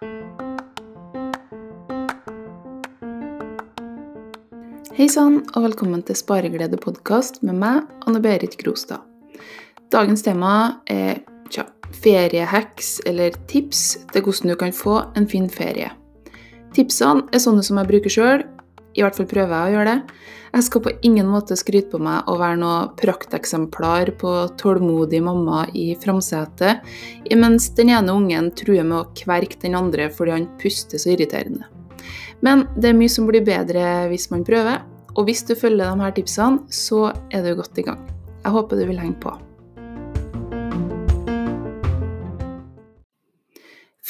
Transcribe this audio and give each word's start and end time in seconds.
Hei 0.00 0.08
sann, 5.12 5.42
og 5.52 5.66
velkommen 5.66 6.00
til 6.08 6.16
Spareglede 6.16 6.78
podkast 6.80 7.42
med 7.44 7.58
meg, 7.60 7.84
Anne-Berit 8.08 8.56
Grostad. 8.62 9.04
Dagens 9.92 10.24
tema 10.24 10.80
er 10.88 11.20
tja, 11.52 11.66
feriehacks 12.00 13.02
eller 13.04 13.36
tips 13.52 13.98
til 14.14 14.24
hvordan 14.24 14.54
du 14.54 14.56
kan 14.62 14.72
få 14.72 15.02
en 15.20 15.28
fin 15.28 15.52
ferie. 15.52 15.90
Tipsene 16.72 17.28
er 17.28 17.44
sånne 17.44 17.60
som 17.60 17.76
jeg 17.82 17.92
bruker 17.92 18.16
sjøl, 18.16 18.48
i 18.96 19.02
hvert 19.04 19.16
fall 19.16 19.28
prøver 19.30 19.54
jeg 19.54 19.70
å 19.70 19.74
gjøre 19.76 19.90
det. 19.90 20.14
Jeg 20.50 20.66
skal 20.66 20.82
på 20.82 20.92
ingen 21.06 21.28
måte 21.30 21.54
skryte 21.58 21.92
på 21.92 22.00
meg 22.02 22.26
å 22.26 22.34
være 22.40 22.58
noe 22.58 22.78
prakteksemplar 22.98 24.10
på 24.18 24.32
tålmodig 24.58 25.20
mamma 25.22 25.62
i 25.78 25.92
framsetet, 26.02 26.82
mens 27.38 27.68
den 27.78 27.92
ene 27.94 28.16
ungen 28.18 28.50
truer 28.58 28.82
med 28.82 28.98
å 28.98 29.10
kverke 29.14 29.60
den 29.62 29.78
andre 29.78 30.08
fordi 30.10 30.34
han 30.34 30.48
puster 30.58 30.98
så 30.98 31.12
irriterende. 31.14 31.68
Men 32.42 32.64
det 32.74 32.90
er 32.90 32.98
mye 32.98 33.12
som 33.12 33.28
blir 33.28 33.44
bedre 33.46 34.08
hvis 34.10 34.30
man 34.32 34.42
prøver, 34.46 34.82
og 35.14 35.26
hvis 35.28 35.44
du 35.46 35.54
følger 35.58 35.86
de 35.86 36.02
her 36.02 36.16
tipsene, 36.16 36.64
så 36.72 37.12
er 37.30 37.46
du 37.46 37.54
godt 37.58 37.78
i 37.78 37.86
gang. 37.86 38.02
Jeg 38.40 38.54
håper 38.56 38.80
du 38.80 38.86
vil 38.88 39.00
henge 39.02 39.20
på. 39.22 39.36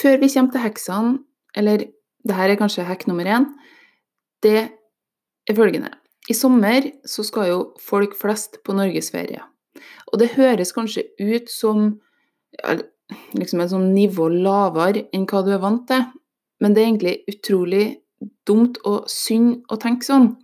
Før 0.01 0.17
vi 0.23 0.31
kommer 0.33 0.55
til 0.55 0.65
heksene, 0.65 1.19
eller 1.53 1.85
det 2.25 2.37
her 2.37 2.53
er 2.53 2.61
kanskje 2.61 2.87
hekk 2.89 3.09
nummer 3.11 3.29
én, 3.29 3.49
det 4.45 4.61
er 5.49 5.57
følgende. 5.57 5.93
I 6.31 6.37
sommer 6.37 6.87
så 7.09 7.25
skal 7.27 7.49
jo 7.49 7.61
folk 7.81 8.15
flest 8.19 8.61
på 8.67 8.77
norgesferie. 8.77 9.43
Og 10.13 10.21
det 10.21 10.35
høres 10.37 10.75
kanskje 10.77 11.07
ut 11.19 11.51
som 11.51 12.01
ja, 12.59 12.77
liksom 13.39 13.63
et 13.63 13.73
sånn 13.73 13.91
nivå 13.95 14.29
lavere 14.33 15.07
enn 15.15 15.27
hva 15.31 15.43
du 15.47 15.53
er 15.55 15.63
vant 15.63 15.87
til, 15.89 16.05
men 16.61 16.75
det 16.75 16.83
er 16.83 16.91
egentlig 16.91 17.17
utrolig 17.31 17.85
dumt 18.47 18.79
og 18.87 19.09
synd 19.11 19.63
å 19.73 19.79
tenke 19.81 20.07
sånn. 20.07 20.35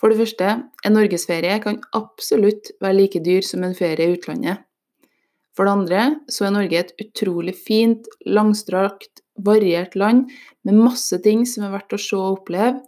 For 0.00 0.10
det 0.10 0.18
første, 0.18 0.48
en 0.84 0.96
norgesferie 0.96 1.56
kan 1.64 1.78
absolutt 1.96 2.72
være 2.82 2.98
like 2.98 3.22
dyr 3.24 3.44
som 3.46 3.62
en 3.64 3.76
ferie 3.78 4.08
i 4.08 4.16
utlandet. 4.18 4.64
For 5.54 5.64
det 5.64 5.74
andre 5.76 6.06
så 6.32 6.48
er 6.48 6.56
Norge 6.56 6.80
et 6.80 6.96
utrolig 6.98 7.54
fint, 7.54 8.08
langstrakt, 8.26 9.22
variert 9.38 9.94
land 9.98 10.32
med 10.66 10.78
masse 10.78 11.16
ting 11.22 11.44
som 11.46 11.66
er 11.66 11.76
verdt 11.76 11.94
å 11.94 12.00
se 12.00 12.18
og 12.18 12.40
oppleve. 12.40 12.82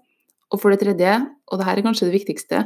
Og 0.52 0.62
for 0.62 0.72
det 0.72 0.82
tredje, 0.84 1.18
og 1.50 1.58
det 1.58 1.66
her 1.66 1.80
er 1.80 1.86
kanskje 1.86 2.08
det 2.08 2.18
viktigste, 2.20 2.62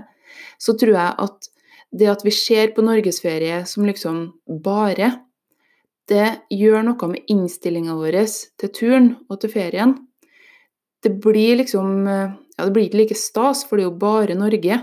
så 0.60 0.76
tror 0.78 0.94
jeg 0.96 1.16
at 1.26 1.50
det 1.90 2.10
at 2.12 2.22
vi 2.22 2.32
ser 2.34 2.70
på 2.76 2.84
norgesferie 2.86 3.64
som 3.66 3.86
liksom 3.88 4.22
bare, 4.62 5.10
det 6.10 6.42
gjør 6.50 6.84
noe 6.86 7.08
med 7.10 7.30
innstillinga 7.30 7.96
vår 7.98 8.20
til 8.60 8.72
turen 8.74 9.10
og 9.30 9.40
til 9.42 9.52
ferien 9.52 9.96
det 11.02 11.16
blir 11.22 11.56
liksom 11.60 12.06
Ja, 12.06 12.66
det 12.66 12.74
blir 12.74 12.90
ikke 12.90 13.00
like 13.00 13.16
stas, 13.16 13.64
for 13.64 13.78
det 13.78 13.86
er 13.86 13.88
jo 13.88 13.96
bare 13.96 14.36
Norge. 14.36 14.76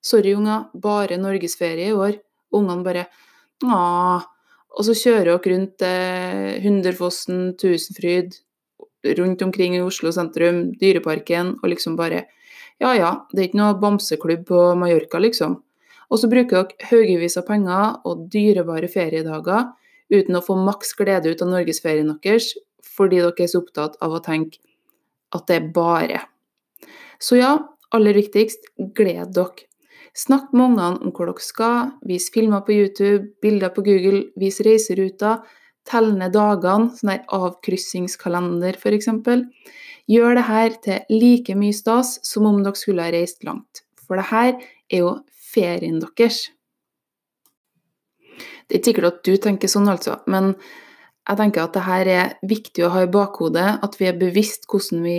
Sorry, 0.00 0.32
unger, 0.32 0.70
bare 0.72 1.18
norgesferie 1.20 1.90
i 1.90 1.92
år. 1.92 2.16
Ungene 2.56 2.84
bare 2.86 3.06
Åh. 3.64 4.22
Og 4.78 4.86
så 4.86 4.94
kjører 4.94 5.26
dere 5.26 5.52
rundt 5.52 5.82
eh, 5.82 6.62
Hunderfossen, 6.62 7.56
Tusenfryd, 7.58 8.36
rundt 9.18 9.42
omkring 9.42 9.74
i 9.74 9.82
Oslo 9.82 10.12
sentrum, 10.14 10.68
Dyreparken, 10.78 11.56
og 11.58 11.72
liksom 11.72 11.96
bare 11.98 12.28
Ja 12.82 12.92
ja, 12.94 13.10
det 13.32 13.40
er 13.40 13.48
ikke 13.48 13.60
noe 13.60 13.78
bamseklubb 13.82 14.44
på 14.48 14.60
Mallorca, 14.78 15.18
liksom. 15.22 15.58
Og 16.08 16.20
så 16.22 16.30
bruker 16.30 16.62
dere 16.62 16.88
haugevis 16.88 17.36
av 17.40 17.46
penger 17.48 17.98
og 18.08 18.28
dyrebare 18.32 18.88
feriedager 18.88 19.66
uten 20.14 20.38
å 20.38 20.44
få 20.44 20.56
maks 20.64 20.94
glede 20.96 21.32
ut 21.32 21.42
av 21.44 21.50
norgesferien 21.52 22.14
deres, 22.22 22.54
fordi 22.96 23.20
dere 23.20 23.44
er 23.44 23.50
så 23.50 23.60
opptatt 23.60 23.98
av 24.04 24.14
å 24.14 24.22
tenke 24.24 24.62
at 25.36 25.48
det 25.50 25.58
er 25.58 25.72
bare. 25.74 26.22
Så 27.20 27.40
ja, 27.40 27.56
aller 27.92 28.16
viktigst, 28.16 28.70
gled 28.96 29.34
dere. 29.36 29.66
Snakk 30.18 30.48
med 30.54 30.72
ungene 30.72 31.02
om 31.04 31.12
hvor 31.14 31.28
dere 31.28 31.44
skal, 31.44 31.92
vis 32.08 32.30
filmer 32.34 32.64
på 32.66 32.74
YouTube, 32.74 33.34
bilder 33.42 33.70
på 33.74 33.84
Google, 33.86 34.24
vis 34.40 34.58
reiseruter, 34.66 35.44
tell 35.86 36.10
ned 36.16 36.34
dagene, 36.34 36.90
sånn 36.96 37.12
der 37.12 37.26
avkryssingskalender 37.36 38.78
f.eks. 38.80 39.10
Gjør 40.08 40.38
det 40.38 40.46
her 40.48 40.76
til 40.84 41.10
like 41.12 41.56
mye 41.58 41.76
stas 41.76 42.16
som 42.24 42.46
om 42.48 42.62
dere 42.64 42.78
skulle 42.80 43.04
ha 43.04 43.12
reist 43.12 43.44
langt. 43.44 43.82
For 44.06 44.16
det 44.16 44.30
her 44.30 44.54
er 44.56 45.02
jo 45.02 45.18
ferien 45.52 46.00
deres. 46.00 46.46
Det 48.68 48.76
er 48.76 48.80
ikke 48.80 48.90
sikkert 48.90 49.10
at 49.10 49.20
du 49.24 49.36
tenker 49.40 49.70
sånn, 49.70 49.88
altså, 49.88 50.18
men 50.28 50.54
jeg 51.28 51.40
tenker 51.40 51.64
at 51.64 51.76
det 51.76 51.84
her 51.84 52.08
er 52.12 52.32
viktig 52.48 52.84
å 52.84 52.92
ha 52.94 53.04
i 53.04 53.12
bakhodet, 53.12 53.68
at 53.84 53.96
vi 54.00 54.08
er 54.08 54.16
bevisst 54.20 54.64
hvordan 54.68 55.04
vi 55.04 55.18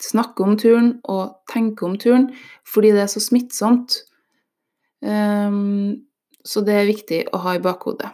snakker 0.00 0.46
om 0.46 0.56
turen 0.58 0.92
og 1.10 1.40
tenker 1.50 1.88
om 1.88 1.96
turen, 2.00 2.28
fordi 2.66 2.92
det 2.94 3.04
er 3.04 3.10
så 3.10 3.22
smittsomt. 3.22 3.98
Um, 5.02 6.06
så 6.46 6.62
det 6.64 6.76
er 6.76 6.88
viktig 6.88 7.20
å 7.34 7.40
ha 7.44 7.56
i 7.56 7.62
bakhodet. 7.62 8.10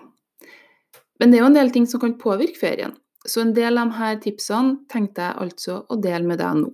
Men 1.21 1.33
det 1.33 1.39
er 1.39 1.45
jo 1.45 1.51
en 1.51 1.59
del 1.59 1.73
ting 1.75 1.87
som 1.89 2.03
kan 2.03 2.17
påvirke 2.21 2.59
ferien, 2.61 2.97
så 3.27 3.43
en 3.43 3.55
del 3.57 3.79
av 3.81 3.93
disse 3.93 4.23
tipsene 4.25 4.77
tenkte 4.93 5.25
jeg 5.25 5.41
altså 5.45 5.83
å 5.91 5.99
dele 6.01 6.27
med 6.27 6.41
deg 6.43 6.63
nå. 6.63 6.71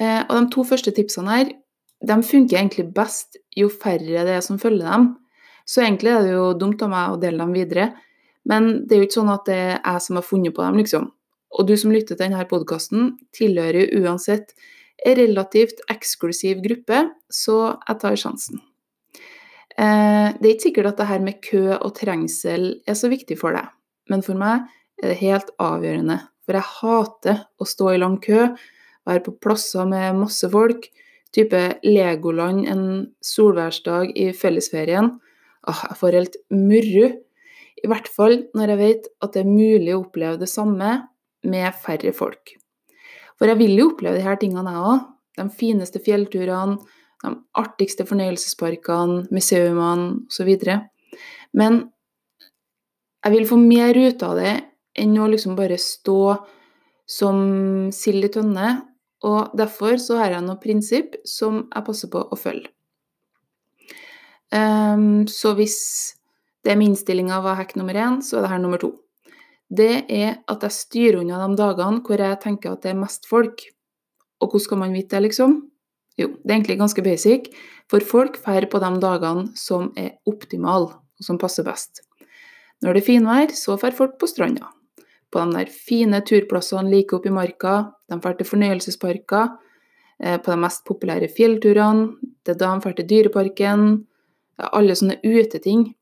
Eh, 0.00 0.22
og 0.28 0.32
de 0.36 0.46
to 0.52 0.64
første 0.66 0.92
tipsene 0.94 1.36
her 1.36 1.52
de 2.02 2.16
funker 2.26 2.58
egentlig 2.58 2.88
best 2.94 3.38
jo 3.54 3.68
færre 3.70 4.24
det 4.26 4.36
er 4.38 4.44
som 4.44 4.58
følger 4.58 4.88
dem. 4.88 5.12
Så 5.68 5.84
egentlig 5.84 6.10
er 6.10 6.24
det 6.26 6.32
jo 6.34 6.48
dumt 6.58 6.82
av 6.82 6.90
meg 6.90 7.12
å 7.12 7.20
dele 7.22 7.38
dem 7.38 7.54
videre, 7.54 7.92
men 8.50 8.72
det 8.86 8.96
er 8.96 9.02
jo 9.02 9.06
ikke 9.06 9.20
sånn 9.20 9.30
at 9.30 9.46
det 9.46 9.58
er 9.60 9.76
jeg 9.76 10.04
som 10.06 10.18
har 10.18 10.26
funnet 10.26 10.56
på 10.56 10.64
dem, 10.64 10.80
liksom. 10.82 11.06
Og 11.52 11.68
du 11.68 11.76
som 11.78 11.92
lytter 11.94 12.16
til 12.16 12.24
denne 12.24 12.42
podkasten, 12.50 13.12
tilhører 13.36 13.92
uansett 14.00 14.56
en 15.06 15.16
relativt 15.18 15.82
eksklusiv 15.92 16.62
gruppe, 16.64 17.04
så 17.30 17.76
jeg 17.76 18.00
tar 18.02 18.18
sjansen. 18.18 18.62
Eh, 19.78 20.28
det 20.36 20.48
er 20.48 20.52
ikke 20.52 20.68
sikkert 20.68 20.90
at 20.92 21.00
det 21.00 21.08
her 21.12 21.22
med 21.24 21.40
kø 21.44 21.62
og 21.78 21.94
trengsel 21.96 22.72
er 22.88 22.98
så 22.98 23.08
viktig 23.12 23.38
for 23.40 23.54
deg, 23.56 23.70
men 24.10 24.24
for 24.26 24.38
meg 24.38 24.66
er 25.02 25.12
det 25.12 25.20
helt 25.22 25.50
avgjørende. 25.62 26.18
For 26.46 26.58
jeg 26.58 26.70
hater 26.78 27.42
å 27.60 27.66
stå 27.68 27.92
i 27.92 28.00
lang 28.02 28.18
kø, 28.22 28.48
være 29.06 29.24
på 29.26 29.34
plasser 29.42 29.86
med 29.88 30.20
masse 30.20 30.48
folk, 30.50 30.88
type 31.34 31.60
Legoland 31.86 32.66
en 32.70 32.86
solværsdag 33.24 34.12
i 34.20 34.30
fellesferien. 34.36 35.14
Ah, 35.62 35.86
jeg 35.90 35.98
får 36.00 36.18
helt 36.18 36.40
murru 36.52 37.12
i 37.82 37.90
hvert 37.90 38.08
fall 38.10 38.44
når 38.54 38.72
jeg 38.72 38.80
vet 38.80 39.06
at 39.24 39.34
det 39.34 39.42
er 39.42 39.50
mulig 39.50 39.94
å 39.94 40.02
oppleve 40.02 40.40
det 40.42 40.50
samme 40.50 40.90
med 41.48 41.78
færre 41.82 42.12
folk. 42.14 42.54
For 43.38 43.50
jeg 43.50 43.58
vil 43.58 43.78
jo 43.78 43.88
oppleve 43.90 44.20
disse 44.20 44.36
tingene, 44.42 44.74
jeg 44.74 44.90
òg. 44.92 45.08
De 45.40 45.46
fineste 45.56 46.02
fjellturene, 46.04 46.76
de 47.22 47.30
artigste 47.58 48.04
fornøyelsesparkene, 48.06 49.24
museumene 49.32 50.26
osv. 50.28 50.50
Men 51.56 51.80
jeg 53.22 53.34
vil 53.34 53.48
få 53.48 53.58
mer 53.58 53.96
ut 53.96 54.22
av 54.26 54.38
det 54.38 54.54
enn 54.98 55.16
å 55.18 55.28
liksom 55.30 55.56
bare 55.58 55.78
stå 55.80 56.36
som 57.08 57.38
sild 57.94 58.28
i 58.28 58.32
tønne. 58.32 58.70
Og 59.22 59.52
derfor 59.56 60.00
så 60.02 60.18
har 60.18 60.34
jeg 60.34 60.44
noen 60.44 60.60
prinsipp 60.62 61.20
som 61.28 61.66
jeg 61.68 61.86
passer 61.86 62.10
på 62.12 62.24
å 62.26 62.38
følge. 62.38 62.72
Um, 64.52 65.24
så 65.30 65.54
hvis 65.56 65.78
det 66.66 66.74
med 66.76 66.92
innstillinga 66.92 67.38
var 67.44 67.56
hekk 67.60 67.76
nummer 67.78 67.96
én, 67.96 68.20
så 68.20 68.38
er 68.38 68.44
det 68.44 68.52
her 68.52 68.62
nummer 68.62 68.82
to. 68.82 68.92
Det 69.72 70.04
er 70.12 70.42
at 70.50 70.66
jeg 70.66 70.76
styrer 70.76 71.22
unna 71.22 71.38
de 71.46 71.56
dagene 71.56 72.02
hvor 72.04 72.20
jeg 72.20 72.40
tenker 72.42 72.74
at 72.74 72.82
det 72.84 72.92
er 72.92 73.00
mest 73.00 73.28
folk. 73.30 73.64
Og 74.42 74.50
hvordan 74.50 74.66
skal 74.66 74.82
man 74.82 74.96
vite 74.96 75.16
det, 75.16 75.30
liksom? 75.30 75.56
Jo, 76.20 76.28
det 76.42 76.50
er 76.50 76.58
egentlig 76.58 76.80
ganske 76.82 77.04
basic, 77.06 77.48
for 77.88 78.04
folk 78.04 78.36
drar 78.42 78.66
på 78.68 78.80
de 78.82 78.90
dagene 79.00 79.46
som 79.56 79.88
er 79.96 80.18
optimale, 80.28 80.90
og 80.92 81.24
som 81.24 81.38
passer 81.40 81.64
best. 81.64 82.02
Når 82.82 82.98
det 82.98 83.02
er 83.02 83.06
finvær, 83.06 83.54
så 83.56 83.78
drar 83.80 83.96
folk 83.96 84.18
på 84.20 84.28
stranda. 84.28 84.68
På 85.32 85.40
de 85.40 85.56
der 85.56 85.72
fine 85.72 86.20
turplassene 86.28 86.90
like 86.92 87.16
oppe 87.16 87.30
i 87.30 87.34
marka, 87.34 87.76
de 88.08 88.20
drar 88.20 88.36
til 88.36 88.48
fornøyelsesparker, 88.48 89.48
eh, 90.20 90.38
på 90.38 90.52
de 90.52 90.58
mest 90.60 90.84
populære 90.84 91.28
fjellturene, 91.32 92.12
det 92.44 92.56
er 92.56 92.60
da 92.60 92.74
de 92.74 92.84
drar 92.84 92.96
til 92.98 93.08
Dyreparken, 93.08 94.06
alle 94.58 94.94
sånne 94.94 95.18
uteting. 95.24 95.94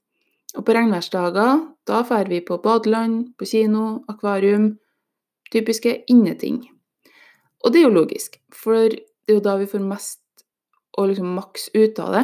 Og 0.59 0.67
på 0.67 0.75
regnværsdager, 0.75 1.61
da 1.87 2.03
drar 2.03 2.29
vi 2.29 2.41
på 2.41 2.59
badeland, 2.63 3.37
på 3.39 3.47
kino, 3.47 4.05
akvarium 4.09 4.79
Typiske 5.51 6.05
inneting. 6.07 6.61
Og 7.65 7.73
det 7.73 7.81
er 7.81 7.89
jo 7.89 7.95
logisk, 7.95 8.37
for 8.55 8.87
det 8.87 9.03
er 9.27 9.35
jo 9.35 9.43
da 9.43 9.57
vi 9.59 9.67
får 9.67 9.83
mest 9.83 10.21
og 10.99 11.11
liksom 11.11 11.33
maks 11.35 11.69
ut 11.75 11.99
av 12.03 12.15
det. 12.15 12.23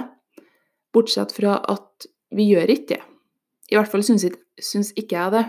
Bortsett 0.94 1.34
fra 1.34 1.56
at 1.69 2.06
vi 2.34 2.46
gjør 2.52 2.70
ikke 2.70 2.92
det. 2.94 3.00
I 3.72 3.78
hvert 3.78 3.90
fall 3.90 4.04
syns, 4.06 4.92
ikke 4.94 5.19
jeg 5.19 5.34
det. 5.34 5.44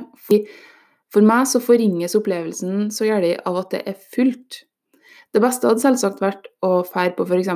For 1.13 1.23
meg 1.23 1.47
så 1.47 1.61
forringes 1.63 2.17
opplevelsen 2.19 2.89
så 2.91 3.07
gærlig 3.07 3.37
av 3.47 3.61
at 3.61 3.73
det 3.75 3.81
er 3.87 3.97
fullt. 4.15 4.63
Det 5.35 5.43
beste 5.43 5.69
hadde 5.69 5.83
selvsagt 5.83 6.21
vært 6.23 6.47
å 6.65 6.81
fære 6.87 7.15
på 7.17 7.27
f.eks. 7.27 7.51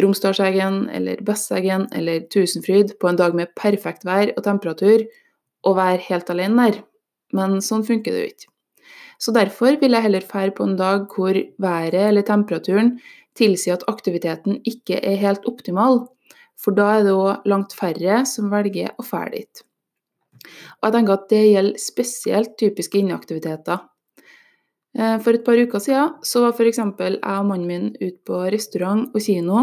Romsdalseggen 0.00 0.82
eller 0.92 1.22
Besseggen 1.24 1.86
eller 1.96 2.26
Tusenfryd 2.32 2.96
på 3.00 3.08
en 3.08 3.20
dag 3.20 3.36
med 3.36 3.54
perfekt 3.56 4.04
vær 4.08 4.32
og 4.34 4.44
temperatur, 4.44 5.06
og 5.66 5.78
være 5.78 6.04
helt 6.08 6.28
alene 6.30 6.68
der. 6.68 6.82
Men 7.36 7.60
sånn 7.64 7.84
funker 7.86 8.12
det 8.12 8.22
jo 8.22 8.32
ikke. 8.32 8.50
Så 9.18 9.32
derfor 9.32 9.78
vil 9.80 9.96
jeg 9.96 10.04
heller 10.04 10.24
fære 10.24 10.52
på 10.56 10.66
en 10.66 10.76
dag 10.78 11.06
hvor 11.12 11.36
været 11.62 11.96
eller 11.96 12.26
temperaturen 12.26 12.98
tilsier 13.36 13.76
at 13.76 13.86
aktiviteten 13.90 14.60
ikke 14.68 15.00
er 15.00 15.16
helt 15.20 15.48
optimal, 15.48 16.04
for 16.56 16.76
da 16.76 16.90
er 16.96 17.06
det 17.06 17.16
òg 17.16 17.48
langt 17.48 17.74
færre 17.76 18.22
som 18.28 18.52
velger 18.52 18.92
å 18.96 19.04
fære 19.04 19.32
dit. 19.36 19.65
Og 20.80 20.88
jeg 20.88 20.96
tenker 20.96 21.16
at 21.16 21.28
det 21.32 21.42
gjelder 21.44 21.82
spesielt 21.82 22.56
typiske 22.60 23.00
inneaktiviteter. 23.00 23.84
Eh, 24.96 25.18
for 25.24 25.36
et 25.36 25.44
par 25.44 25.60
uker 25.60 25.82
siden 25.82 26.16
så 26.24 26.44
var 26.44 26.56
f.eks. 26.56 26.80
jeg 26.80 27.20
og 27.20 27.50
mannen 27.50 27.68
min 27.68 27.92
ute 28.00 28.18
på 28.26 28.44
restaurant 28.52 29.10
og 29.12 29.22
kino. 29.22 29.60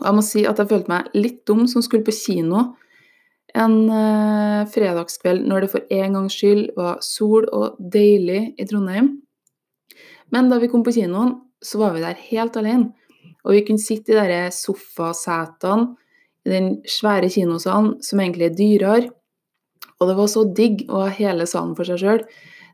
Og 0.00 0.06
jeg 0.08 0.16
må 0.16 0.24
si 0.26 0.46
at 0.46 0.58
jeg 0.58 0.70
følte 0.70 0.90
meg 0.90 1.12
litt 1.14 1.44
dum 1.46 1.68
som 1.70 1.84
skulle 1.84 2.06
på 2.06 2.14
kino 2.14 2.72
en 3.54 3.74
uh, 3.86 4.66
fredagskveld 4.70 5.46
når 5.46 5.64
det 5.64 5.72
for 5.74 5.94
en 5.94 6.18
gangs 6.18 6.34
skyld 6.34 6.72
var 6.78 7.00
sol 7.06 7.46
og 7.54 7.78
deilig 7.78 8.54
i 8.58 8.66
Trondheim. 8.66 9.12
Men 10.34 10.50
da 10.50 10.58
vi 10.58 10.70
kom 10.72 10.82
på 10.86 10.94
kinoen, 10.96 11.36
så 11.62 11.78
var 11.80 11.94
vi 11.94 12.02
der 12.02 12.18
helt 12.30 12.56
alene. 12.58 12.90
Og 13.44 13.54
vi 13.54 13.62
kunne 13.66 13.82
sitte 13.82 14.16
i 14.16 14.26
de 14.30 14.40
sofasetene 14.52 15.94
i 16.44 16.50
den 16.50 16.66
svære 16.88 17.30
kinosalen, 17.32 17.94
som 18.04 18.20
egentlig 18.20 18.50
er 18.50 18.56
dyrere. 18.58 19.12
Og 20.00 20.10
det 20.10 20.16
var 20.18 20.30
så 20.30 20.44
digg 20.56 20.84
å 20.90 21.04
ha 21.04 21.12
hele 21.14 21.46
salen 21.48 21.74
for 21.78 21.88
seg 21.88 22.02
sjøl. 22.02 22.24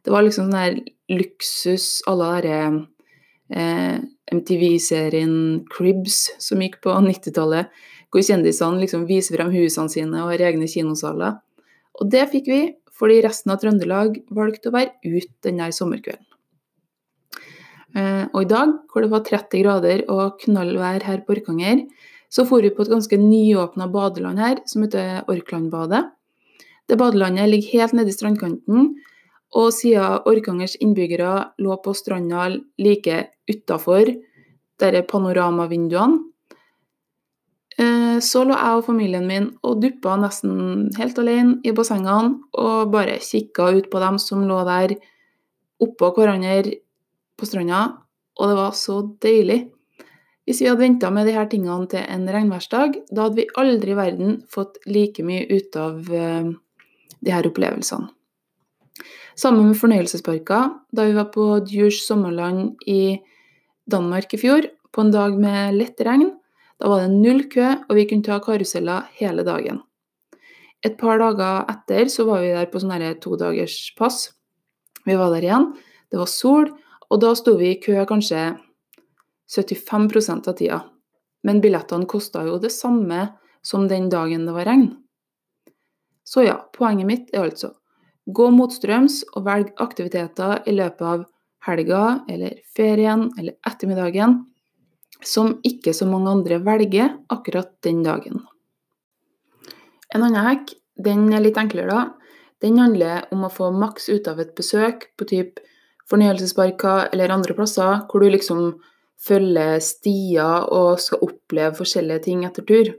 Det 0.05 0.13
var 0.15 0.25
liksom 0.25 0.49
sånn 0.49 0.57
der 0.57 0.81
luksus 1.13 2.01
à 2.09 2.15
la 2.17 2.33
eh, 2.41 4.01
MTV-serien 4.33 5.67
Cribs 5.73 6.31
som 6.39 6.63
gikk 6.63 6.81
på 6.85 6.95
90-tallet, 7.11 7.71
hvor 8.11 8.27
kjendisene 8.27 8.83
liksom 8.83 9.07
viser 9.09 9.37
frem 9.37 9.53
husene 9.55 9.93
sine 9.93 10.25
og 10.25 10.33
har 10.33 10.51
egne 10.51 10.69
kinosaler. 10.71 11.39
Og 12.01 12.11
det 12.11 12.27
fikk 12.33 12.51
vi 12.51 12.63
fordi 13.01 13.23
resten 13.25 13.53
av 13.53 13.61
Trøndelag 13.63 14.19
valgte 14.35 14.69
å 14.69 14.75
være 14.75 14.93
ute 15.07 15.33
denne 15.47 15.71
sommerkvelden. 15.73 16.27
Eh, 17.97 18.25
og 18.31 18.45
i 18.45 18.51
dag, 18.51 18.75
hvor 18.93 19.03
det 19.03 19.11
var 19.11 19.25
30 19.27 19.63
grader 19.65 20.03
og 20.13 20.39
knallvær 20.45 21.07
her 21.09 21.23
på 21.25 21.35
Orkanger, 21.39 21.87
så 22.31 22.45
for 22.47 22.63
vi 22.63 22.71
på 22.71 22.85
et 22.85 22.93
ganske 22.93 23.17
nyåpna 23.19 23.89
badeland 23.91 24.39
her, 24.39 24.61
som 24.71 24.85
heter 24.85 25.25
Orklandbadet. 25.33 26.05
Det 26.91 26.99
badelandet 26.99 27.47
ligger 27.47 27.79
helt 27.79 27.93
nede 27.95 28.11
i 28.11 28.17
strandkanten, 28.17 28.89
og 29.55 29.71
siden 29.75 30.25
Orkangers 30.27 30.75
innbyggere 30.83 31.53
lå 31.63 31.77
på 31.85 31.95
stranda 31.95 32.49
like 32.83 33.21
utafor 33.51 34.11
disse 34.81 35.03
panoramavinduene, 35.11 36.19
eh, 37.79 38.19
så 38.19 38.43
lå 38.43 38.57
jeg 38.57 38.79
og 38.79 38.87
familien 38.89 39.27
min 39.29 39.47
og 39.63 39.83
duppa 39.85 40.17
nesten 40.19 40.89
helt 40.99 41.19
alene 41.23 41.61
i 41.63 41.75
bassengene 41.77 42.41
og 42.59 42.91
bare 42.91 43.21
kikka 43.23 43.69
ut 43.77 43.91
på 43.93 44.01
dem 44.03 44.19
som 44.19 44.43
lå 44.49 44.59
der 44.67 44.97
oppå 45.81 46.11
hverandre 46.17 46.75
på 47.39 47.47
stranda, 47.47 47.85
og 48.35 48.51
det 48.51 48.57
var 48.57 48.75
så 48.75 48.97
deilig. 49.23 49.61
Hvis 50.45 50.65
vi 50.65 50.67
hadde 50.67 50.83
venta 50.83 51.13
med 51.15 51.31
disse 51.31 51.47
tingene 51.53 51.87
til 51.87 52.03
en 52.03 52.27
regnværsdag, 52.27 52.99
da 53.15 53.29
hadde 53.29 53.39
vi 53.39 53.47
aldri 53.63 53.95
i 53.95 54.01
verden 54.01 54.43
fått 54.51 54.83
like 54.91 55.23
mye 55.23 55.47
ut 55.47 55.79
av 55.79 56.11
uh, 56.11 56.51
de 57.25 57.33
her 57.35 57.47
opplevelsene. 57.47 58.11
Sammen 59.39 59.71
med 59.71 59.79
fornøyelsesparker, 59.79 60.73
da 60.93 61.07
vi 61.07 61.15
var 61.17 61.31
på 61.33 61.45
Djurs 61.65 62.03
sommerland 62.05 62.77
i 62.87 63.21
Danmark 63.91 64.35
i 64.35 64.41
fjor, 64.41 64.67
på 64.93 65.05
en 65.05 65.13
dag 65.15 65.37
med 65.39 65.77
lett 65.79 66.01
regn. 66.05 66.35
Da 66.81 66.91
var 66.91 67.05
det 67.05 67.15
null 67.15 67.45
kø, 67.53 67.69
og 67.89 67.97
vi 67.97 68.07
kunne 68.09 68.27
ta 68.27 68.41
karuseller 68.43 69.09
hele 69.21 69.45
dagen. 69.47 69.81
Et 70.85 70.97
par 70.99 71.21
dager 71.21 71.67
etter 71.69 72.09
så 72.09 72.25
var 72.29 72.41
vi 72.41 72.53
der 72.55 72.71
på 72.73 72.81
sånn 72.81 73.05
todagers 73.21 73.93
pass. 73.99 74.31
Vi 75.05 75.17
var 75.17 75.33
der 75.35 75.45
igjen. 75.45 75.73
Det 76.11 76.19
var 76.19 76.29
sol, 76.29 76.71
og 77.11 77.21
da 77.21 77.35
sto 77.37 77.57
vi 77.61 77.75
i 77.75 77.81
kø 77.81 78.01
kanskje 78.09 78.57
75% 79.51 80.49
av 80.49 80.57
tida. 80.57 80.81
Men 81.45 81.61
billettene 81.61 82.09
kosta 82.09 82.45
jo 82.47 82.59
det 82.61 82.73
samme 82.73 83.29
som 83.63 83.89
den 83.89 84.09
dagen 84.13 84.47
det 84.47 84.55
var 84.57 84.69
regn. 84.69 84.91
Så 86.31 86.45
ja, 86.47 86.61
poenget 86.77 87.09
mitt 87.09 87.35
er 87.35 87.49
altså 87.49 87.75
Gå 88.31 88.47
motstrøms 88.55 89.25
og 89.35 89.47
velg 89.49 89.71
aktiviteter 89.83 90.61
i 90.69 90.75
løpet 90.77 91.03
av 91.03 91.23
helga 91.67 92.03
eller 92.31 92.61
ferien 92.77 93.25
eller 93.41 93.57
ettermiddagen 93.67 94.37
som 95.27 95.57
ikke 95.67 95.95
så 95.97 96.07
mange 96.07 96.31
andre 96.31 96.61
velger 96.65 97.17
akkurat 97.33 97.73
den 97.85 98.05
dagen. 98.05 98.45
En 100.15 100.23
annen 100.23 100.47
hekk, 100.47 100.73
den 101.01 101.27
er 101.35 101.43
litt 101.43 101.59
enklere, 101.61 101.91
da. 101.91 102.37
Den 102.61 102.79
handler 102.81 103.27
om 103.33 103.45
å 103.47 103.53
få 103.53 103.71
maks 103.73 104.09
ut 104.13 104.29
av 104.29 104.41
et 104.43 104.55
besøk 104.57 105.09
på 105.17 105.27
typ 105.29 105.61
fornøyelsesparker 106.11 107.11
eller 107.13 107.33
andre 107.33 107.57
plasser, 107.57 108.05
hvor 108.11 108.23
du 108.23 108.31
liksom 108.33 108.65
følger 109.21 109.79
stier 109.85 110.67
og 110.73 111.01
skal 111.01 111.25
oppleve 111.25 111.77
forskjellige 111.79 112.27
ting 112.27 112.45
etter 112.49 112.67
tur. 112.69 112.93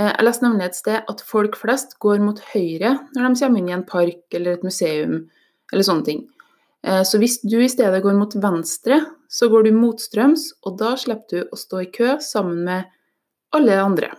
Eh, 0.00 0.08
jeg 0.08 0.24
leste 0.24 0.46
nemlig 0.46 0.68
et 0.70 0.78
sted 0.78 1.10
at 1.12 1.24
folk 1.26 1.58
flest 1.60 1.98
går 2.02 2.22
mot 2.24 2.38
høyre 2.52 2.94
når 3.12 3.26
de 3.26 3.40
kommer 3.42 3.60
inn 3.60 3.68
i 3.70 3.76
en 3.76 3.88
park 3.88 4.38
eller 4.38 4.56
et 4.56 4.64
museum 4.66 5.18
eller 5.72 5.86
sånne 5.86 6.06
ting. 6.06 6.22
Eh, 6.86 7.02
så 7.06 7.20
hvis 7.20 7.40
du 7.44 7.58
i 7.60 7.70
stedet 7.70 8.02
går 8.04 8.16
mot 8.18 8.34
venstre, 8.42 9.00
så 9.32 9.48
går 9.48 9.68
du 9.68 9.76
motstrøms, 9.76 10.50
og 10.66 10.76
da 10.80 10.94
slipper 11.00 11.30
du 11.30 11.52
å 11.52 11.58
stå 11.58 11.84
i 11.84 11.90
kø 11.94 12.16
sammen 12.24 12.64
med 12.66 12.90
alle 13.56 13.78
andre. 13.80 14.10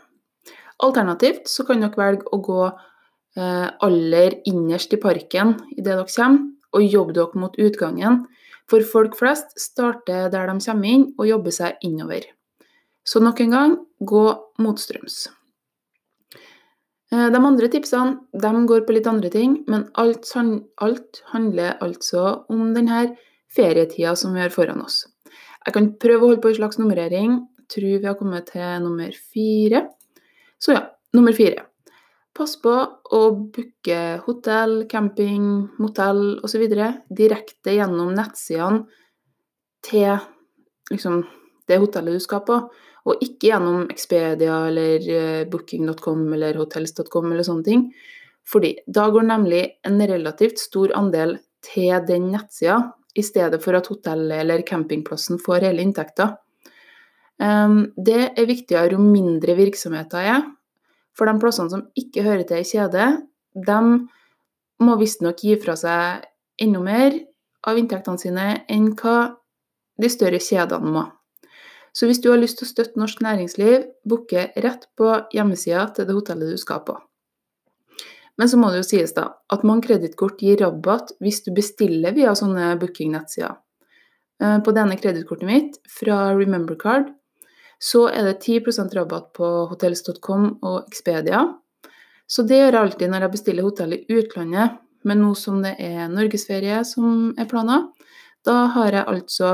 Alternativt 0.84 1.50
så 1.52 1.66
kan 1.68 1.84
dere 1.84 2.00
velge 2.00 2.30
å 2.34 2.40
gå 2.44 2.62
eh, 2.66 3.68
aller 3.86 4.40
innerst 4.50 4.96
i 4.96 5.02
parken 5.02 5.58
idet 5.76 5.92
dere 5.92 6.08
kommer, 6.10 6.50
og 6.74 6.88
jobbe 6.90 7.14
dere 7.14 7.38
mot 7.38 7.60
utgangen. 7.62 8.24
For 8.70 8.82
folk 8.88 9.18
flest 9.20 9.54
starter 9.60 10.32
der 10.34 10.50
de 10.50 10.58
kommer 10.64 10.90
inn, 10.90 11.06
og 11.20 11.30
jobber 11.30 11.54
seg 11.54 11.86
innover. 11.86 12.26
Så 13.06 13.20
nok 13.22 13.42
en 13.44 13.54
gang 13.54 13.78
gå 14.00 14.26
motstrøms. 14.64 15.28
Eh, 17.14 17.30
de 17.30 17.40
andre 17.46 17.70
tipsene 17.70 18.42
de 18.42 18.52
går 18.70 18.86
på 18.88 18.96
litt 18.96 19.08
andre 19.10 19.30
ting, 19.34 19.60
men 19.70 19.86
alt, 20.02 20.30
alt 20.82 21.20
handler 21.34 21.76
altså 21.84 22.46
om 22.50 22.72
denne 22.74 23.06
ferietida 23.54 24.16
som 24.18 24.34
vi 24.34 24.42
har 24.42 24.54
foran 24.54 24.82
oss. 24.82 25.04
Jeg 25.64 25.76
kan 25.76 25.92
prøve 26.02 26.24
å 26.26 26.32
holde 26.32 26.44
på 26.44 26.50
en 26.52 26.58
slags 26.58 26.80
nummerering. 26.80 27.36
Jeg 27.62 27.70
tror 27.76 27.92
vi 27.92 28.10
har 28.10 28.18
kommet 28.20 28.50
til 28.50 28.82
nummer 28.84 29.14
fire. 29.14 29.86
Så 30.60 30.74
ja, 30.74 30.82
nummer 31.14 31.36
fire. 31.38 31.68
Pass 32.34 32.56
på 32.58 32.74
å 32.74 33.22
booke 33.54 34.00
hotell, 34.26 34.88
camping, 34.90 35.46
motell 35.78 36.40
osv. 36.44 36.66
direkte 37.14 37.76
gjennom 37.78 38.10
nettsidene 38.18 38.88
til 39.86 40.18
liksom, 40.90 41.22
det 41.70 41.78
hotellet 41.84 42.18
du 42.18 42.24
skal 42.24 42.42
på. 42.48 42.58
Og 43.04 43.24
ikke 43.24 43.50
gjennom 43.50 43.88
Expedia 43.92 44.62
eller 44.70 45.08
eh, 45.12 45.46
booking.com 45.52 46.28
eller 46.38 46.60
hotels.com 46.62 47.32
eller 47.32 47.48
sånne 47.48 47.68
ting. 47.68 47.88
Fordi 48.48 48.74
da 48.88 49.08
går 49.12 49.28
nemlig 49.28 49.64
en 49.88 50.00
relativt 50.08 50.60
stor 50.60 50.94
andel 50.96 51.38
til 51.64 51.94
den 52.08 52.30
nettsida, 52.34 52.80
i 53.14 53.22
stedet 53.24 53.60
for 53.62 53.78
at 53.78 53.88
hotellet 53.92 54.42
eller 54.42 54.64
campingplassen 54.66 55.38
får 55.42 55.68
hele 55.68 55.84
inntekta. 55.86 56.32
Ehm, 57.42 57.94
det 57.96 58.34
er 58.34 58.50
viktigere 58.50 58.96
jo 58.96 59.04
mindre 59.04 59.56
virksomheter 59.58 60.30
er. 60.34 60.48
For 61.14 61.30
de 61.30 61.38
plassene 61.42 61.70
som 61.70 61.86
ikke 62.00 62.26
hører 62.26 62.46
til 62.50 62.64
i 62.64 62.68
kjede, 62.68 63.08
de 63.54 63.80
må 64.84 64.98
visstnok 64.98 65.44
gi 65.46 65.58
fra 65.62 65.76
seg 65.78 66.26
enda 66.62 66.82
mer 66.82 67.20
av 67.70 67.78
inntektene 67.80 68.20
sine 68.20 68.48
enn 68.72 68.92
hva 68.98 69.18
de 70.02 70.10
større 70.10 70.42
kjedene 70.42 70.90
må. 70.96 71.06
Så 71.94 72.10
hvis 72.10 72.22
du 72.24 72.32
har 72.32 72.42
lyst 72.42 72.58
til 72.60 72.66
å 72.66 72.72
støtte 72.72 73.00
norsk 73.00 73.22
næringsliv, 73.22 73.86
booke 74.10 74.48
rett 74.66 74.88
på 74.98 75.12
hjemmesida 75.34 75.86
til 75.94 76.10
det 76.10 76.16
hotellet 76.18 76.56
du 76.56 76.62
skal 76.62 76.82
på. 76.88 76.98
Men 78.42 78.50
så 78.50 78.58
må 78.58 78.72
det 78.74 78.82
jo 78.82 78.88
sies 78.88 79.14
da, 79.14 79.28
at 79.54 79.66
mange 79.68 79.86
kredittkort 79.86 80.42
gir 80.42 80.58
rabatt 80.64 81.14
hvis 81.22 81.44
du 81.46 81.52
bestiller 81.54 82.16
via 82.16 82.34
sånne 82.38 82.72
booking-nettsider. 82.82 83.60
Eh, 84.42 84.58
på 84.66 84.74
denne 84.74 84.98
kredittkortet 84.98 85.50
mitt, 85.50 85.78
fra 85.86 86.32
Remembercard, 86.34 87.12
så 87.78 88.08
er 88.10 88.32
det 88.32 88.40
10% 88.42 88.96
rabatt 88.98 89.30
på 89.38 89.50
hotels.com 89.70 90.48
og 90.64 90.88
Expedia. 90.88 91.46
Så 92.26 92.46
det 92.48 92.58
gjør 92.58 92.72
jeg 92.72 92.82
alltid 92.82 93.12
når 93.12 93.28
jeg 93.28 93.36
bestiller 93.36 93.68
hotell 93.68 93.96
i 93.98 94.04
utlandet, 94.18 94.80
men 95.04 95.20
nå 95.22 95.34
som 95.38 95.60
det 95.62 95.76
er 95.84 96.08
norgesferie 96.10 96.80
som 96.88 97.34
er 97.38 97.50
planer, 97.52 97.90
da 98.48 98.64
har 98.74 98.96
jeg 98.96 99.10
altså 99.12 99.52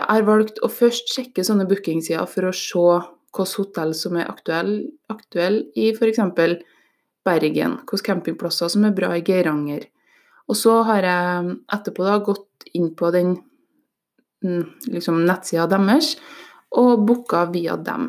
jeg 0.00 0.18
har 0.18 0.26
valgt 0.26 0.62
å 0.64 0.70
først 0.72 1.12
sjekke 1.14 1.44
sånne 1.46 1.66
bookingsider 1.68 2.26
for 2.30 2.48
å 2.48 2.54
se 2.54 2.86
hvilke 3.36 3.60
hotell 3.60 3.92
som 3.96 4.16
er 4.16 4.30
aktuelle 4.30 4.86
aktuell 5.12 5.60
i 5.76 5.90
f.eks. 5.92 6.22
Bergen, 7.26 7.78
hvilke 7.82 8.06
campingplasser 8.06 8.70
som 8.72 8.86
er 8.86 8.94
bra 8.96 9.10
i 9.16 9.24
Geiranger. 9.26 9.88
Og 10.46 10.58
så 10.58 10.78
har 10.86 11.04
jeg 11.04 11.56
etterpå 11.74 12.06
da 12.06 12.20
gått 12.22 12.68
inn 12.78 12.92
på 12.94 13.10
den 13.14 13.34
mm, 14.44 14.92
liksom, 14.94 15.24
nettsida 15.26 15.66
deres 15.70 16.14
og 16.76 17.02
booka 17.06 17.44
via 17.50 17.76
dem. 17.76 18.08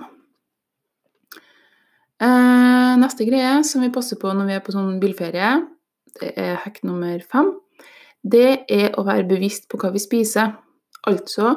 Eh, 2.17 2.93
neste 2.97 3.25
greie 3.27 3.61
som 3.65 3.83
vi 3.85 3.93
passer 3.93 4.19
på 4.21 4.31
når 4.33 4.49
vi 4.49 4.55
er 4.57 4.63
på 4.65 4.73
sånn 4.73 4.97
bilferie, 5.01 5.55
det 6.17 6.31
er 6.33 6.61
hekk 6.63 6.83
nummer 6.87 7.21
fem. 7.29 7.53
det 8.27 8.65
er 8.67 8.95
å 8.97 9.05
være 9.07 9.27
bevisst 9.29 9.69
på 9.69 9.77
hva 9.79 9.91
vi 9.93 10.01
spiser. 10.01 10.55
Altså 11.07 11.53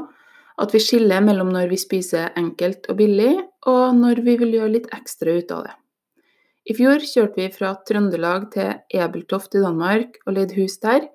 at 0.60 0.74
vi 0.74 0.80
skiller 0.82 1.22
mellom 1.24 1.52
når 1.54 1.70
vi 1.70 1.78
spiser 1.80 2.34
enkelt 2.38 2.88
og 2.92 2.98
billig, 3.00 3.32
og 3.68 3.94
når 3.96 4.20
vi 4.26 4.36
vil 4.40 4.58
gjøre 4.58 4.74
litt 4.74 4.90
ekstra 4.94 5.38
ut 5.38 5.54
av 5.56 5.64
det. 5.68 5.76
I 6.68 6.76
fjor 6.76 7.00
kjørte 7.00 7.40
vi 7.40 7.48
fra 7.54 7.72
Trøndelag 7.88 8.50
til 8.52 8.74
Ebeltoft 8.92 9.56
i 9.56 9.62
Danmark 9.64 10.20
og 10.26 10.36
leide 10.36 10.58
hus 10.58 10.76
der, 10.82 11.08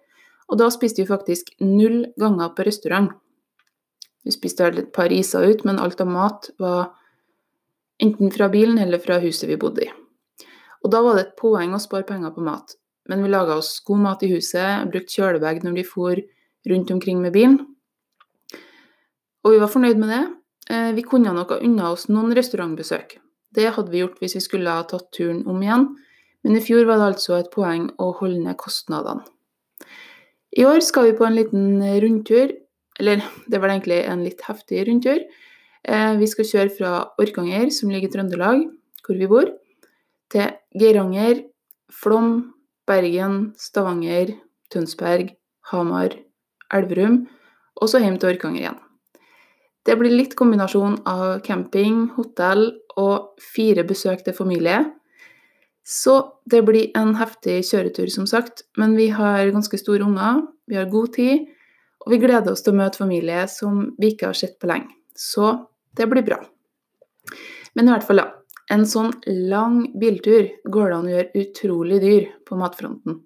og 0.49 0.59
da 0.61 0.69
spiste 0.73 1.03
vi 1.03 1.09
faktisk 1.09 1.53
null 1.61 2.07
ganger 2.21 2.51
på 2.57 2.65
restaurant. 2.65 3.11
Vi 4.25 4.33
spiste 4.33 4.65
et 4.71 4.89
par 4.93 5.13
iser 5.13 5.45
ut, 5.45 5.61
men 5.65 5.79
alt 5.81 6.01
av 6.01 6.09
mat 6.09 6.49
var 6.61 6.95
enten 8.01 8.33
fra 8.33 8.49
bilen 8.49 8.81
eller 8.81 9.01
fra 9.01 9.19
huset 9.21 9.49
vi 9.49 9.59
bodde 9.61 9.85
i. 9.85 9.91
Og 10.83 10.91
da 10.93 11.01
var 11.05 11.17
det 11.17 11.27
et 11.27 11.37
poeng 11.37 11.73
å 11.73 11.81
spare 11.81 12.05
penger 12.09 12.33
på 12.33 12.43
mat. 12.45 12.75
Men 13.09 13.21
vi 13.21 13.29
laga 13.29 13.57
oss 13.57 13.77
god 13.85 14.01
mat 14.01 14.25
i 14.25 14.31
huset, 14.33 14.85
brukte 14.89 15.13
kjølebag 15.13 15.61
når 15.65 15.77
vi 15.77 15.85
for 15.85 16.21
rundt 16.69 16.91
omkring 16.93 17.21
med 17.21 17.33
bilen. 17.33 17.59
Og 19.45 19.53
vi 19.53 19.61
var 19.61 19.69
fornøyd 19.69 20.01
med 20.01 20.09
det. 20.09 20.23
Eh, 20.73 20.91
vi 20.97 21.05
kunne 21.05 21.33
nok 21.35 21.53
ha 21.53 21.61
unna 21.61 21.91
oss 21.93 22.07
noen 22.09 22.33
restaurantbesøk. 22.33 23.19
Det 23.55 23.69
hadde 23.75 23.93
vi 23.93 24.01
gjort 24.01 24.17
hvis 24.19 24.35
vi 24.39 24.43
skulle 24.43 24.73
ha 24.73 24.83
tatt 24.89 25.11
turen 25.13 25.43
om 25.47 25.61
igjen, 25.61 25.91
men 26.43 26.57
i 26.57 26.63
fjor 26.63 26.87
var 26.89 26.99
det 26.99 27.11
altså 27.13 27.37
et 27.37 27.51
poeng 27.53 27.87
å 28.01 28.11
holde 28.19 28.41
ned 28.41 28.57
kostnadene. 28.61 29.23
I 30.55 30.65
år 30.65 30.81
skal 30.87 31.09
vi 31.09 31.17
på 31.17 31.25
en 31.27 31.35
liten 31.35 31.83
rundtur, 32.01 32.53
eller 32.99 33.23
det 33.51 33.59
var 33.59 33.73
egentlig 33.73 33.99
en 34.07 34.23
litt 34.23 34.41
heftig 34.47 34.85
rundtur. 34.87 35.21
Eh, 35.85 36.13
vi 36.17 36.29
skal 36.31 36.49
kjøre 36.49 36.73
fra 36.77 36.93
Orkanger, 37.21 37.69
som 37.75 37.91
ligger 37.91 38.09
i 38.09 38.15
Trøndelag, 38.15 38.63
hvor 39.05 39.19
vi 39.19 39.29
bor, 39.29 39.51
til 40.33 40.55
Geiranger, 40.79 41.43
Flom, 41.93 42.31
Bergen, 42.87 43.53
Stavanger, 43.61 44.33
Tønsberg, 44.73 45.35
Hamar, 45.69 46.17
Elverum, 46.73 47.25
og 47.75 47.91
så 47.91 48.01
hjem 48.01 48.17
til 48.17 48.33
Orkanger 48.33 48.63
igjen. 48.63 48.84
Det 49.85 49.95
blir 49.99 50.13
litt 50.13 50.33
kombinasjon 50.37 50.97
av 51.05 51.39
camping, 51.45 52.07
hotell 52.15 52.71
og 52.97 53.35
fire 53.53 53.83
besøk 53.85 54.23
til 54.25 54.33
familie. 54.33 54.79
Så 55.85 56.15
det 56.49 56.63
blir 56.65 56.89
en 56.97 57.13
heftig 57.19 57.59
kjøretur, 57.67 58.09
som 58.09 58.25
sagt, 58.25 58.63
men 58.81 58.95
vi 58.97 59.11
har 59.13 59.51
ganske 59.53 59.77
store 59.77 60.07
unger, 60.07 60.41
vi 60.65 60.79
har 60.79 60.89
god 60.89 61.13
tid, 61.13 61.45
og 62.01 62.13
vi 62.13 62.21
gleder 62.21 62.53
oss 62.53 62.65
til 62.65 62.73
å 62.73 62.79
møte 62.79 63.01
familie 63.01 63.45
som 63.49 63.91
vi 64.01 64.15
ikke 64.15 64.31
har 64.31 64.39
sett 64.39 64.57
på 64.61 64.71
lenge. 64.71 64.89
Så 65.13 65.53
det 65.97 66.09
blir 66.09 66.25
bra. 66.25 66.39
Men 67.77 67.85
i 67.85 67.93
hvert 67.93 68.07
fall, 68.07 68.23
da. 68.23 68.31
En 68.73 68.87
sånn 68.89 69.11
lang 69.51 69.83
biltur 70.01 70.47
går 70.73 70.89
det 70.89 70.95
an 70.95 71.09
å 71.09 71.11
gjøre 71.13 71.41
utrolig 71.43 71.99
dyr 72.01 72.23
på 72.49 72.57
matfronten. 72.57 73.19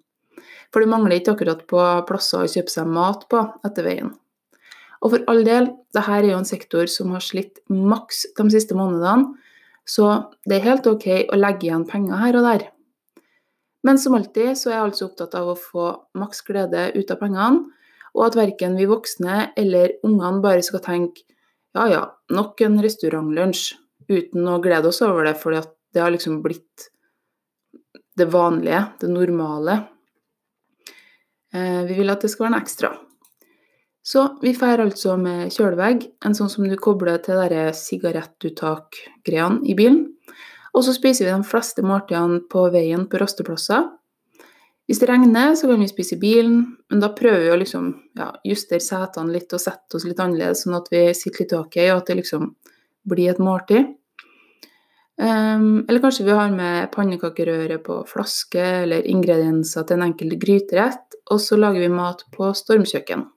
For 0.68 0.84
det 0.84 0.90
mangler 0.92 1.16
ikke 1.16 1.32
akkurat 1.32 1.62
på 1.70 1.84
plasser 2.08 2.44
å 2.44 2.50
kjøpe 2.50 2.72
seg 2.72 2.90
mat 2.92 3.24
på 3.32 3.40
etter 3.64 3.86
veien. 3.88 4.12
Og 5.00 5.14
for 5.14 5.24
all 5.32 5.44
del, 5.46 5.70
dette 5.94 6.16
er 6.16 6.28
jo 6.28 6.36
en 6.38 6.48
sektor 6.48 6.90
som 6.92 7.14
har 7.14 7.24
slitt 7.24 7.62
maks 7.72 8.26
de 8.36 8.46
siste 8.52 8.76
månedene, 8.76 9.32
så 9.88 10.10
det 10.46 10.58
er 10.58 10.68
helt 10.68 10.86
ok 10.86 11.06
å 11.32 11.38
legge 11.38 11.66
igjen 11.66 11.88
penger 11.88 12.20
her 12.20 12.36
og 12.38 12.46
der. 12.46 12.66
Men 13.86 13.98
som 13.98 14.14
alltid 14.14 14.58
så 14.60 14.70
er 14.70 14.76
jeg 14.76 14.86
altså 14.90 15.08
opptatt 15.08 15.34
av 15.38 15.48
å 15.50 15.58
få 15.58 15.86
maks 16.20 16.44
glede 16.46 16.90
ut 16.94 17.10
av 17.10 17.20
pengene, 17.22 17.64
og 18.12 18.26
at 18.26 18.36
verken 18.36 18.76
vi 18.76 18.88
voksne 18.90 19.52
eller 19.58 19.96
ungene 20.06 20.42
bare 20.44 20.64
skal 20.66 20.82
tenke 20.84 21.24
ja 21.78 21.84
ja, 21.86 22.00
nok 22.34 22.60
en 22.66 22.80
restaurantlunsj, 22.82 23.76
uten 24.10 24.48
å 24.50 24.58
glede 24.62 24.90
oss 24.90 24.98
over 25.06 25.28
det, 25.28 25.36
for 25.38 25.54
det 25.54 26.02
har 26.02 26.10
liksom 26.10 26.40
blitt 26.42 26.90
det 28.18 28.26
vanlige, 28.32 28.82
det 29.00 29.10
normale. 29.12 29.76
Eh, 31.54 31.86
vi 31.86 32.00
vil 32.00 32.10
at 32.10 32.26
det 32.26 32.32
skal 32.32 32.48
være 32.48 32.56
en 32.56 32.60
ekstra. 32.60 32.90
Så 34.10 34.24
vi 34.42 34.50
drar 34.56 34.80
altså 34.82 35.14
med 35.20 35.52
kjølevegg, 35.54 36.08
en 36.26 36.34
sånn 36.34 36.50
som 36.50 36.66
du 36.66 36.74
kobler 36.82 37.20
til 37.22 37.38
sigarettuttak-greiene 37.78 39.62
i 39.70 39.76
bilen. 39.78 40.00
Og 40.74 40.82
så 40.86 40.94
spiser 40.96 41.28
vi 41.28 41.34
de 41.34 41.46
fleste 41.46 41.84
måltidene 41.86 42.40
på 42.50 42.64
veien 42.74 43.06
på 43.10 43.20
rasteplasser. 43.22 43.86
Hvis 44.90 44.98
det 44.98 45.06
regner, 45.06 45.54
så 45.54 45.70
kan 45.70 45.78
vi 45.78 45.86
spise 45.86 46.16
i 46.16 46.22
bilen, 46.22 46.58
men 46.90 47.02
da 47.02 47.12
prøver 47.14 47.44
vi 47.44 47.54
å 47.54 47.60
liksom, 47.60 47.86
ja, 48.18 48.32
justere 48.42 48.82
setene 48.82 49.30
litt 49.36 49.54
og 49.54 49.62
sette 49.62 49.98
oss 50.00 50.08
litt 50.08 50.18
annerledes, 50.18 50.64
sånn 50.64 50.78
at 50.80 50.90
vi 50.90 51.06
sitter 51.14 51.44
litt 51.44 51.58
ok, 51.60 51.80
og 51.92 52.00
at 52.00 52.10
det 52.10 52.20
liksom 52.24 52.52
blir 53.10 53.30
et 53.30 53.42
måltid. 53.42 53.94
Um, 55.20 55.84
eller 55.84 56.02
kanskje 56.02 56.26
vi 56.26 56.34
har 56.34 56.50
med 56.50 56.90
pannekakerøre 56.96 57.78
på 57.86 58.02
flaske, 58.10 58.70
eller 58.88 59.06
ingredienser 59.06 59.86
til 59.86 60.00
en 60.00 60.08
enkelt 60.10 60.40
gryterett, 60.42 61.20
og 61.30 61.38
så 61.44 61.60
lager 61.60 61.84
vi 61.84 61.92
mat 61.94 62.26
på 62.34 62.50
stormkjøkken. 62.58 63.28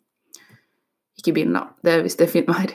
Ikke 1.23 1.37
bilen, 1.39 1.55
da. 1.55 1.69
Det 1.79 1.93
er 1.93 2.03
hvis 2.03 2.19
det 2.19 2.27
er 2.27 2.33
fint 2.33 2.51
vær. 2.51 2.73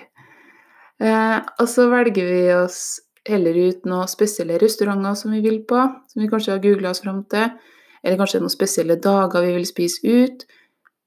Eh, 1.04 1.38
og 1.60 1.68
så 1.68 1.84
velger 1.92 2.30
vi 2.32 2.44
oss 2.56 2.80
heller 3.28 3.56
ut 3.68 3.84
noen 3.86 4.08
spesielle 4.08 4.56
restauranter 4.58 5.18
som 5.20 5.34
vi 5.36 5.42
vil 5.44 5.60
på, 5.68 5.82
som 6.08 6.22
vi 6.22 6.30
kanskje 6.32 6.54
har 6.54 6.62
googla 6.64 6.94
oss 6.94 7.02
fram 7.04 7.20
til. 7.30 7.52
Eller 8.00 8.16
kanskje 8.16 8.40
noen 8.40 8.54
spesielle 8.54 8.96
dager 9.04 9.44
vi 9.44 9.52
vil 9.58 9.68
spise 9.68 10.00
ut. 10.00 10.46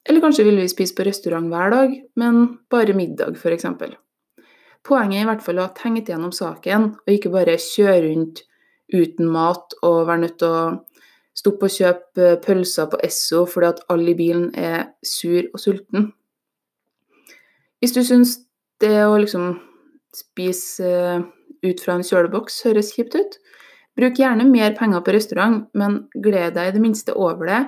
Eller 0.05 0.21
kanskje 0.21 0.45
vil 0.45 0.61
vi 0.61 0.69
spise 0.69 0.95
på 0.97 1.05
restaurant 1.07 1.49
hver 1.49 1.73
dag, 1.73 1.97
men 2.21 2.39
bare 2.69 2.93
middag, 2.97 3.35
f.eks. 3.37 3.67
Poenget 4.85 5.19
er 5.19 5.25
i 5.25 5.29
hvert 5.29 5.43
fall 5.45 5.59
å 5.61 5.67
ha 5.67 5.73
tenkt 5.77 6.09
gjennom 6.09 6.31
saken, 6.33 6.87
og 7.01 7.11
ikke 7.13 7.33
bare 7.33 7.59
kjøre 7.61 8.07
rundt 8.07 8.45
uten 8.91 9.29
mat 9.31 9.75
og 9.85 10.07
være 10.09 10.23
nødt 10.25 10.39
til 10.41 10.49
å 10.51 10.63
stoppe 11.37 11.69
og 11.69 11.75
kjøpe 11.75 12.31
pølser 12.43 12.89
på 12.91 12.99
Esso 13.05 13.45
fordi 13.47 13.69
at 13.69 13.85
alle 13.93 14.11
i 14.11 14.17
bilen 14.17 14.49
er 14.57 14.91
sur 15.05 15.45
og 15.53 15.61
sulten. 15.61 16.09
Hvis 17.81 17.95
du 17.95 18.03
syns 18.05 18.35
det 18.81 18.93
å 19.07 19.17
liksom 19.17 19.55
spise 20.13 20.85
eh, 20.85 21.23
ut 21.65 21.81
fra 21.81 21.97
en 21.97 22.05
kjøleboks 22.05 22.61
høres 22.67 22.91
kjipt 22.95 23.15
ut, 23.17 23.37
bruk 23.97 24.19
gjerne 24.21 24.45
mer 24.47 24.75
penger 24.77 25.01
på 25.05 25.15
restaurant, 25.15 25.65
men 25.77 26.03
gled 26.13 26.55
deg 26.57 26.69
i 26.69 26.75
det 26.75 26.83
minste 26.83 27.15
over 27.17 27.49
det, 27.49 27.61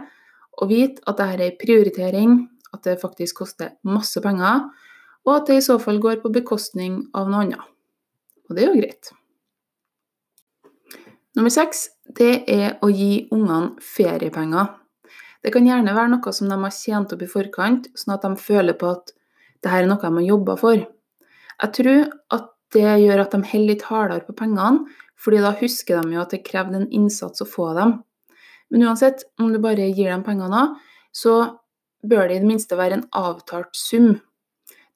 og 0.61 0.69
vit 0.69 1.01
at 1.09 1.17
dette 1.17 1.33
er 1.33 1.45
en 1.47 1.57
prioritering, 1.61 2.37
at 2.73 2.85
det 2.85 3.01
faktisk 3.01 3.41
koster 3.41 3.73
masse 3.85 4.21
penger, 4.21 4.67
og 5.25 5.33
at 5.37 5.49
det 5.49 5.59
i 5.59 5.65
så 5.65 5.79
fall 5.81 6.01
går 6.03 6.21
på 6.21 6.31
bekostning 6.35 7.03
av 7.15 7.29
noe 7.31 7.45
annet. 7.45 7.67
Og 8.49 8.57
det 8.57 8.65
er 8.65 8.69
jo 8.69 8.79
greit. 8.81 9.11
Nummer 11.33 11.53
seks 11.53 11.87
det 12.17 12.43
er 12.51 12.77
å 12.85 12.91
gi 12.93 13.25
ungene 13.33 13.81
feriepenger. 13.81 14.69
Det 15.43 15.51
kan 15.51 15.65
gjerne 15.65 15.95
være 15.95 16.11
noe 16.13 16.33
som 16.35 16.51
de 16.51 16.57
har 16.59 16.75
tjent 16.75 17.15
opp 17.15 17.23
i 17.25 17.29
forkant, 17.31 17.89
sånn 17.97 18.13
at 18.15 18.27
de 18.27 18.37
føler 18.39 18.77
på 18.77 18.91
at 18.93 19.15
dette 19.63 19.79
er 19.79 19.87
noe 19.87 20.01
de 20.01 20.11
har 20.19 20.27
jobba 20.27 20.57
for. 20.59 20.81
Jeg 21.63 21.75
tror 21.77 22.01
at 22.35 22.49
det 22.73 22.95
gjør 23.03 23.21
at 23.23 23.35
de 23.35 23.39
holder 23.47 23.69
litt 23.69 23.85
hardere 23.87 24.25
på 24.27 24.35
pengene, 24.35 24.87
fordi 25.15 25.39
da 25.43 25.53
husker 25.55 26.01
de 26.01 26.17
jo 26.17 26.23
at 26.23 26.33
det 26.33 26.43
krevde 26.47 26.81
en 26.81 26.89
innsats 26.91 27.43
å 27.43 27.47
få 27.47 27.69
dem. 27.77 28.01
Men 28.73 28.87
uansett, 28.89 29.23
om 29.39 29.53
du 29.53 29.59
bare 29.61 29.91
gir 29.93 30.09
dem 30.09 30.25
pengene 30.25 30.73
så 31.13 31.59
bør 32.03 32.27
det 32.27 32.39
i 32.39 32.41
det 32.43 32.49
minste 32.49 32.77
være 32.77 32.99
en 32.99 33.09
avtalt 33.15 33.77
sum. 33.77 34.15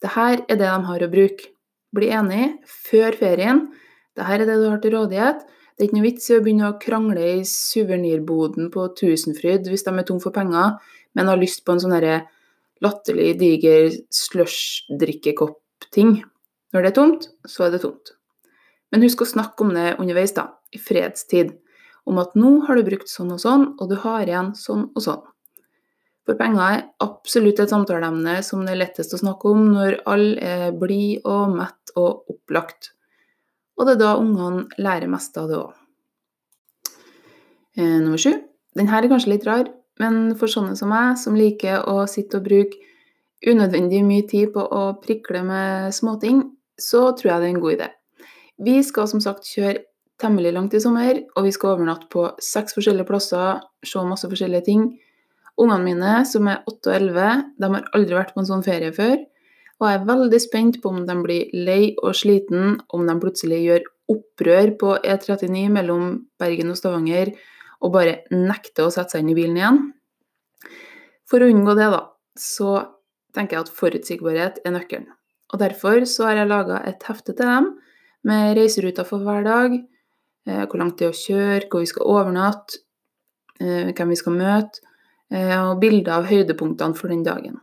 Dette 0.01 0.23
er 0.23 0.41
det 0.49 0.57
de 0.65 0.71
har 0.89 1.03
å 1.05 1.11
bruke. 1.11 1.53
Bli 1.95 2.09
enig 2.13 2.57
før 2.67 3.15
ferien. 3.15 3.67
Dette 4.17 4.33
er 4.33 4.43
det 4.43 4.57
du 4.57 4.67
har 4.67 4.81
til 4.83 4.97
rådighet. 4.97 5.45
Det 5.77 5.85
er 5.85 5.87
ikke 5.87 5.99
noe 5.99 6.07
vits 6.07 6.29
i 6.31 6.35
å 6.35 6.41
begynne 6.43 6.71
å 6.71 6.79
krangle 6.81 7.27
i 7.37 7.45
suvenirboden 7.45 8.71
på 8.73 8.87
Tusenfryd 8.97 9.69
hvis 9.69 9.85
de 9.85 9.93
er 9.93 10.07
tom 10.09 10.19
for 10.19 10.33
penger, 10.33 10.79
men 11.13 11.29
har 11.29 11.37
lyst 11.37 11.63
på 11.63 11.75
en 11.75 11.83
sånn 11.83 11.93
herre 11.93 12.23
latterlig 12.83 13.39
diger 13.39 13.91
slush-drikkekopp-ting. 14.13 16.23
Når 16.73 16.83
det 16.83 16.89
er 16.91 16.97
tomt, 16.97 17.29
så 17.47 17.67
er 17.67 17.71
det 17.73 17.83
tomt. 17.85 18.07
Men 18.91 19.03
husk 19.03 19.21
å 19.23 19.27
snakke 19.27 19.63
om 19.65 19.71
det 19.75 19.97
underveis, 19.99 20.33
da, 20.35 20.43
i 20.71 20.79
fredstid. 20.81 21.47
Om 22.07 22.15
at 22.23 22.35
nå 22.39 22.51
har 22.67 22.75
du 22.77 22.83
brukt 22.87 23.09
sånn 23.11 23.33
og 23.35 23.41
sånn, 23.43 23.63
og 23.77 23.85
du 23.91 23.97
har 24.03 24.27
igjen 24.27 24.53
sånn 24.55 24.83
og 24.93 25.01
sånn. 25.03 25.23
For 26.27 26.35
penger 26.35 26.63
er 26.65 26.85
absolutt 27.03 27.61
et 27.63 27.71
samtaleemne 27.71 28.41
som 28.43 28.65
det 28.67 28.75
er 28.75 28.81
lettest 28.81 29.15
å 29.15 29.21
snakke 29.21 29.47
om 29.47 29.69
når 29.71 30.01
alle 30.11 30.35
er 30.43 30.75
blide 30.75 31.23
og 31.23 31.55
mett 31.55 31.93
og 31.95 32.27
opplagt. 32.33 32.91
Og 33.79 33.87
det 33.87 33.95
er 33.95 34.01
da 34.01 34.17
ungene 34.19 34.81
lærer 34.81 35.07
mest 35.11 35.37
av 35.39 35.47
det 35.47 35.61
òg. 35.61 35.71
Eh, 37.77 37.99
nummer 38.01 38.19
sju. 38.19 38.33
Den 38.75 38.89
her 38.91 39.05
er 39.05 39.11
kanskje 39.11 39.35
litt 39.35 39.47
rar, 39.47 39.69
men 40.01 40.35
for 40.39 40.51
sånne 40.51 40.77
som 40.79 40.91
meg, 40.93 41.17
som 41.21 41.37
liker 41.37 41.85
å 41.89 42.05
sitte 42.09 42.39
og 42.39 42.47
bruke 42.47 42.79
unødvendig 43.45 44.01
mye 44.05 44.25
tid 44.29 44.51
på 44.55 44.63
å 44.63 44.83
prikle 45.03 45.43
med 45.45 45.93
småting, 45.95 46.41
så 46.77 47.11
tror 47.17 47.31
jeg 47.31 47.41
det 47.41 47.47
er 47.47 47.55
en 47.55 47.63
god 47.63 47.75
idé. 47.77 47.89
Vi 48.57 48.77
skal 48.85 49.09
som 49.09 49.21
sagt 49.21 49.49
kjøre 49.49 49.83
temmelig 50.21 50.53
langt 50.55 50.73
i 50.73 50.81
sommer, 50.81 51.19
og 51.37 51.45
vi 51.45 51.53
skal 51.53 51.75
overnatte 51.75 52.09
på 52.13 52.25
seks 52.41 52.73
forskjellige 52.77 53.09
plasser, 53.09 53.61
se 53.85 54.05
masse 54.05 54.29
forskjellige 54.29 54.65
ting. 54.65 54.87
Ungene 55.61 55.85
mine, 55.85 56.13
som 56.29 56.49
er 56.49 56.63
8 56.69 56.89
og 56.89 56.95
11, 56.95 57.43
de 57.57 57.69
har 57.73 57.91
aldri 57.97 58.17
vært 58.17 58.33
på 58.33 58.41
en 58.41 58.49
sånn 58.49 58.65
ferie 58.65 58.93
før. 58.93 59.19
Og 59.77 59.85
jeg 59.85 59.99
er 59.99 60.07
veldig 60.09 60.39
spent 60.41 60.79
på 60.81 60.89
om 60.89 61.03
de 61.05 61.15
blir 61.21 61.53
lei 61.53 61.93
og 62.01 62.17
sliten, 62.17 62.79
om 62.93 63.05
de 63.05 63.15
plutselig 63.21 63.61
gjør 63.61 63.85
opprør 64.09 64.73
på 64.79 64.95
E39 65.03 65.67
mellom 65.73 66.09
Bergen 66.39 66.73
og 66.73 66.79
Stavanger 66.79 67.33
og 67.83 67.93
bare 67.93 68.21
nekter 68.33 68.87
å 68.87 68.93
sette 68.93 69.15
seg 69.15 69.23
inn 69.23 69.33
i 69.33 69.37
bilen 69.37 69.59
igjen. 69.59 69.81
For 71.27 71.43
å 71.43 71.49
unngå 71.51 71.75
det, 71.77 71.89
da, 71.93 72.01
så 72.39 72.77
tenker 73.35 73.57
jeg 73.57 73.67
at 73.67 73.75
forutsigbarhet 73.77 74.59
er 74.65 74.73
nøkkelen. 74.75 75.11
Og 75.53 75.61
Derfor 75.61 76.03
så 76.09 76.27
har 76.27 76.41
jeg 76.41 76.49
laga 76.49 76.81
et 76.87 77.03
hefte 77.07 77.35
til 77.35 77.47
dem 77.47 77.69
med 78.27 78.57
reiseruter 78.57 79.07
for 79.07 79.23
hver 79.23 79.45
dag, 79.45 79.77
eh, 80.47 80.65
hvor 80.65 80.81
langt 80.81 80.97
det 80.99 81.07
er 81.07 81.13
å 81.13 81.21
kjøre, 81.21 81.69
hvor 81.69 81.83
vi 81.83 81.91
skal 81.91 82.09
overnatte, 82.11 82.81
eh, 83.61 83.93
hvem 83.93 84.11
vi 84.11 84.19
skal 84.19 84.33
møte, 84.33 84.81
eh, 85.31 85.55
og 85.61 85.79
bilder 85.79 86.19
av 86.19 86.27
høydepunktene 86.27 86.95
for 86.95 87.07
den 87.07 87.23
dagen. 87.23 87.61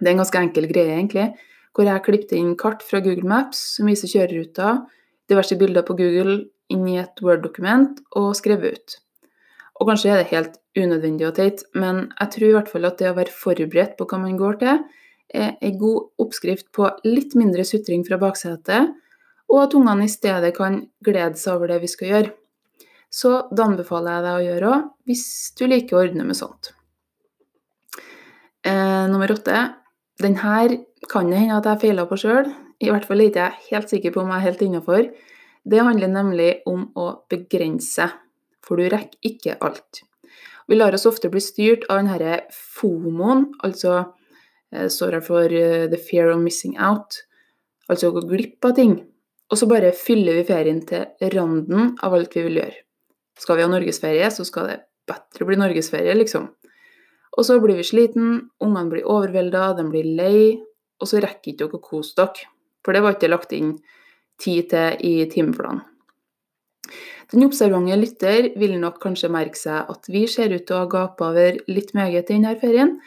Det 0.00 0.08
er 0.08 0.14
en 0.14 0.24
ganske 0.24 0.40
enkel 0.40 0.66
greie, 0.66 0.96
egentlig, 0.96 1.34
hvor 1.74 1.84
jeg 1.84 2.02
klippet 2.02 2.32
inn 2.32 2.56
kart 2.56 2.82
fra 2.82 3.00
Google 3.00 3.28
Maps 3.28 3.76
som 3.76 3.86
viser 3.86 4.08
kjøreruter, 4.08 4.86
diverse 5.28 5.56
bilder 5.56 5.82
på 5.82 5.96
Google 5.96 6.48
inn 6.72 6.88
i 6.88 6.98
et 7.02 7.22
Word-dokument 7.24 8.00
og 8.18 8.32
skrevet 8.38 8.76
ut. 8.76 8.98
Og 9.80 9.88
kanskje 9.88 10.12
er 10.12 10.20
det 10.20 10.32
helt 10.32 10.58
unødvendig 10.78 11.28
og 11.28 11.36
teit, 11.36 11.64
men 11.76 12.06
jeg 12.18 12.32
tror 12.34 12.48
i 12.48 12.56
hvert 12.56 12.72
fall 12.72 12.88
at 12.88 12.98
det 13.00 13.10
å 13.10 13.16
være 13.16 13.36
forberedt 13.36 13.96
på 13.98 14.08
hva 14.08 14.20
man 14.22 14.38
går 14.40 14.60
til, 14.62 14.82
er 15.32 15.56
en 15.64 15.78
god 15.80 16.22
oppskrift 16.22 16.68
på 16.76 16.90
litt 17.08 17.34
mindre 17.38 17.64
sutring 17.64 18.04
fra 18.06 18.18
baksetet, 18.20 18.92
og 19.52 19.58
at 19.64 19.74
ungene 19.76 20.06
i 20.06 20.12
stedet 20.12 20.52
kan 20.56 20.78
glede 21.04 21.40
seg 21.40 21.56
over 21.56 21.72
det 21.72 21.82
vi 21.82 21.90
skal 21.90 22.12
gjøre. 22.12 22.32
Så 23.12 23.32
det 23.52 23.64
anbefaler 23.64 24.14
jeg 24.14 24.24
deg 24.24 24.36
å 24.36 24.46
gjøre 24.46 24.70
òg, 24.72 24.86
hvis 25.08 25.26
du 25.58 25.66
liker 25.68 25.98
å 25.98 26.04
ordne 26.06 26.24
med 26.24 26.38
sånt. 26.38 26.72
Eh, 28.64 29.04
nummer 29.10 29.32
åtte. 29.34 29.58
Den 30.22 30.38
her 30.40 30.78
kan 31.10 31.28
det 31.28 31.42
hende 31.42 31.58
at 31.58 31.68
jeg 31.68 31.82
feiler 31.82 32.08
på 32.08 32.16
sjøl. 32.22 32.48
I 32.80 32.88
hvert 32.90 33.04
fall 33.08 33.20
er 33.20 33.28
jeg 33.28 33.34
ikke 33.34 33.68
helt 33.68 33.92
sikker 33.92 34.14
på 34.14 34.22
om 34.22 34.32
jeg 34.32 34.38
er 34.38 34.46
helt 34.46 34.64
innafor. 34.64 35.10
Det 35.62 35.82
handler 35.82 36.10
nemlig 36.10 36.50
om 36.66 36.88
å 36.98 37.06
begrense, 37.30 38.08
for 38.64 38.78
du 38.80 38.88
rekker 38.90 39.18
ikke 39.26 39.58
alt. 39.62 40.02
Vi 40.66 40.78
lar 40.78 40.94
oss 40.94 41.06
ofte 41.06 41.30
bli 41.30 41.42
styrt 41.42 41.86
av 41.90 42.00
denne 42.02 42.40
fomoen, 42.54 43.48
altså 43.62 43.94
eh, 44.72 44.88
står 44.90 45.18
her 45.18 45.24
for 45.26 45.54
uh, 45.54 45.86
the 45.90 45.98
fear 46.00 46.30
of 46.32 46.42
missing 46.42 46.74
out, 46.78 47.18
altså 47.90 48.10
å 48.10 48.16
gå 48.16 48.24
glipp 48.30 48.66
av 48.66 48.76
ting. 48.78 48.96
Og 49.52 49.60
så 49.60 49.68
bare 49.68 49.92
fyller 49.94 50.38
vi 50.40 50.46
ferien 50.48 50.80
til 50.88 51.30
randen 51.34 51.92
av 52.02 52.14
alt 52.16 52.34
vi 52.36 52.46
vil 52.46 52.62
gjøre. 52.62 52.78
Skal 53.42 53.58
vi 53.58 53.64
ha 53.66 53.70
norgesferie, 53.70 54.30
så 54.32 54.46
skal 54.48 54.70
det 54.70 54.78
bedre 55.08 55.48
bli 55.48 55.58
norgesferie, 55.60 56.14
liksom. 56.16 56.48
Og 57.32 57.46
så 57.48 57.58
blir 57.62 57.78
vi 57.78 57.86
sliten, 57.86 58.48
ungene 58.62 58.90
blir 58.92 59.08
overvelda, 59.08 59.72
de 59.78 59.86
blir 59.88 60.08
lei, 60.18 60.40
og 61.00 61.10
så 61.10 61.20
rekker 61.22 61.52
ikke 61.52 61.64
dere 61.64 61.78
å 61.78 61.84
kose 61.84 62.16
dere. 62.18 62.48
For 62.82 62.94
det 62.94 63.02
var 63.04 63.16
ikke 63.16 63.30
lagt 63.30 63.54
inn 63.56 63.76
tid 64.40 64.70
til 64.72 65.02
i 65.04 65.14
timeplanen. 65.30 65.82
Den 67.32 67.46
observante 67.46 67.96
lytter 67.96 68.50
vil 68.60 68.74
nok 68.80 68.98
kanskje 69.00 69.30
merke 69.32 69.56
seg 69.56 69.88
at 69.88 70.08
vi 70.12 70.26
ser 70.28 70.52
ut 70.52 70.66
til 70.68 70.76
å 70.76 70.82
ha 70.82 70.88
gapa 70.90 71.30
over 71.30 71.56
litt 71.70 71.94
meget 71.96 72.28
i 72.28 72.34
denne 72.34 72.52
ferien, 72.60 72.98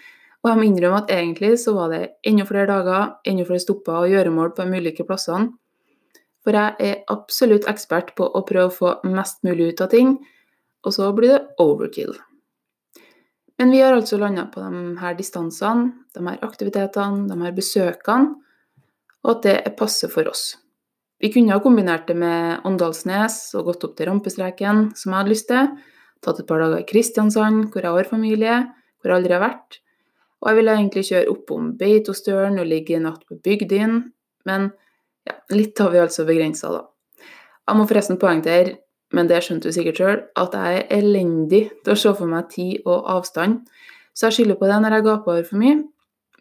og 0.42 0.50
jeg 0.50 0.58
må 0.58 0.66
innrømme 0.66 1.02
at 1.04 1.12
egentlig 1.14 1.56
så 1.62 1.76
var 1.76 1.92
det 1.94 2.02
enda 2.26 2.46
flere 2.46 2.70
dager, 2.70 3.12
enda 3.26 3.46
flere 3.46 3.62
stopper 3.62 4.00
og 4.00 4.12
gjøremål 4.14 4.54
på 4.54 4.66
de 4.66 4.82
ulike 4.82 5.06
plassene. 5.06 5.52
For 6.46 6.58
jeg 6.58 6.76
er 6.86 7.04
absolutt 7.10 7.66
ekspert 7.70 8.14
på 8.18 8.26
å 8.26 8.44
prøve 8.46 8.70
å 8.70 8.74
få 8.74 8.92
mest 9.10 9.42
mulig 9.46 9.72
ut 9.74 9.86
av 9.86 9.94
ting, 9.94 10.16
og 10.86 10.94
så 10.94 11.10
blir 11.18 11.34
det 11.34 11.62
overkill. 11.62 12.14
Men 13.58 13.72
vi 13.72 13.82
har 13.82 13.94
altså 13.94 14.18
landa 14.22 14.46
på 14.52 14.62
de 14.62 14.84
her 15.00 15.16
distansene, 15.18 15.94
de 16.14 16.22
her 16.28 16.42
aktivitetene, 16.46 17.26
de 17.30 17.40
her 17.42 17.56
besøkene, 17.56 18.36
og 19.26 19.32
at 19.38 19.46
det 19.46 19.56
er 19.62 19.78
passe 19.78 20.10
for 20.14 20.30
oss. 20.30 20.52
Vi 21.26 21.32
kunne 21.34 21.56
ha 21.56 21.60
kombinert 21.60 22.04
det 22.06 22.14
med 22.22 22.62
Åndalsnes 22.70 23.36
og 23.58 23.72
gått 23.72 23.84
opp 23.88 23.96
til 23.98 24.06
rampestreken, 24.12 24.92
som 24.94 25.10
jeg 25.10 25.18
hadde 25.18 25.32
lyst 25.32 25.48
til. 25.50 25.70
Tatt 26.22 26.38
et 26.38 26.46
par 26.46 26.60
dager 26.62 26.84
i 26.84 26.86
Kristiansand, 26.86 27.72
hvor 27.74 27.82
jeg 27.82 27.96
har 27.96 28.10
familie, 28.12 28.58
hvor 29.02 29.10
jeg 29.10 29.18
aldri 29.18 29.34
har 29.34 29.42
vært. 29.42 29.80
Og 30.44 30.52
jeg 30.52 30.58
ville 30.60 30.76
egentlig 30.78 31.04
kjøre 31.08 31.32
oppom 31.32 31.72
Beitostølen 31.80 32.60
og 32.62 32.68
ligge 32.70 33.00
en 33.00 33.08
natt 33.08 33.24
på 33.26 33.40
Bygdin, 33.42 33.96
men 34.46 34.68
ja, 35.26 35.34
litt 35.50 35.82
har 35.82 35.90
vi 35.96 36.04
altså 36.04 36.28
begrensa, 36.28 36.70
da. 36.76 36.84
Jeg 37.66 37.80
må 37.80 37.88
forresten 37.90 38.20
poengtere, 38.22 38.76
men 39.18 39.32
det 39.32 39.40
skjønte 39.42 39.72
du 39.72 39.74
sikkert 39.74 40.02
sjøl, 40.02 40.22
at 40.38 40.54
jeg 40.54 40.84
er 40.84 40.94
elendig 41.00 41.64
til 41.80 41.96
å 41.96 42.02
se 42.04 42.14
for 42.20 42.30
meg 42.30 42.52
tid 42.52 42.86
og 42.86 43.08
avstand, 43.16 43.64
så 44.14 44.28
jeg 44.28 44.38
skylder 44.38 44.60
på 44.60 44.70
det 44.70 44.78
når 44.84 44.98
jeg 45.00 45.08
gaper 45.10 45.34
over 45.40 45.50
for 45.50 45.64
mye. 45.64 45.80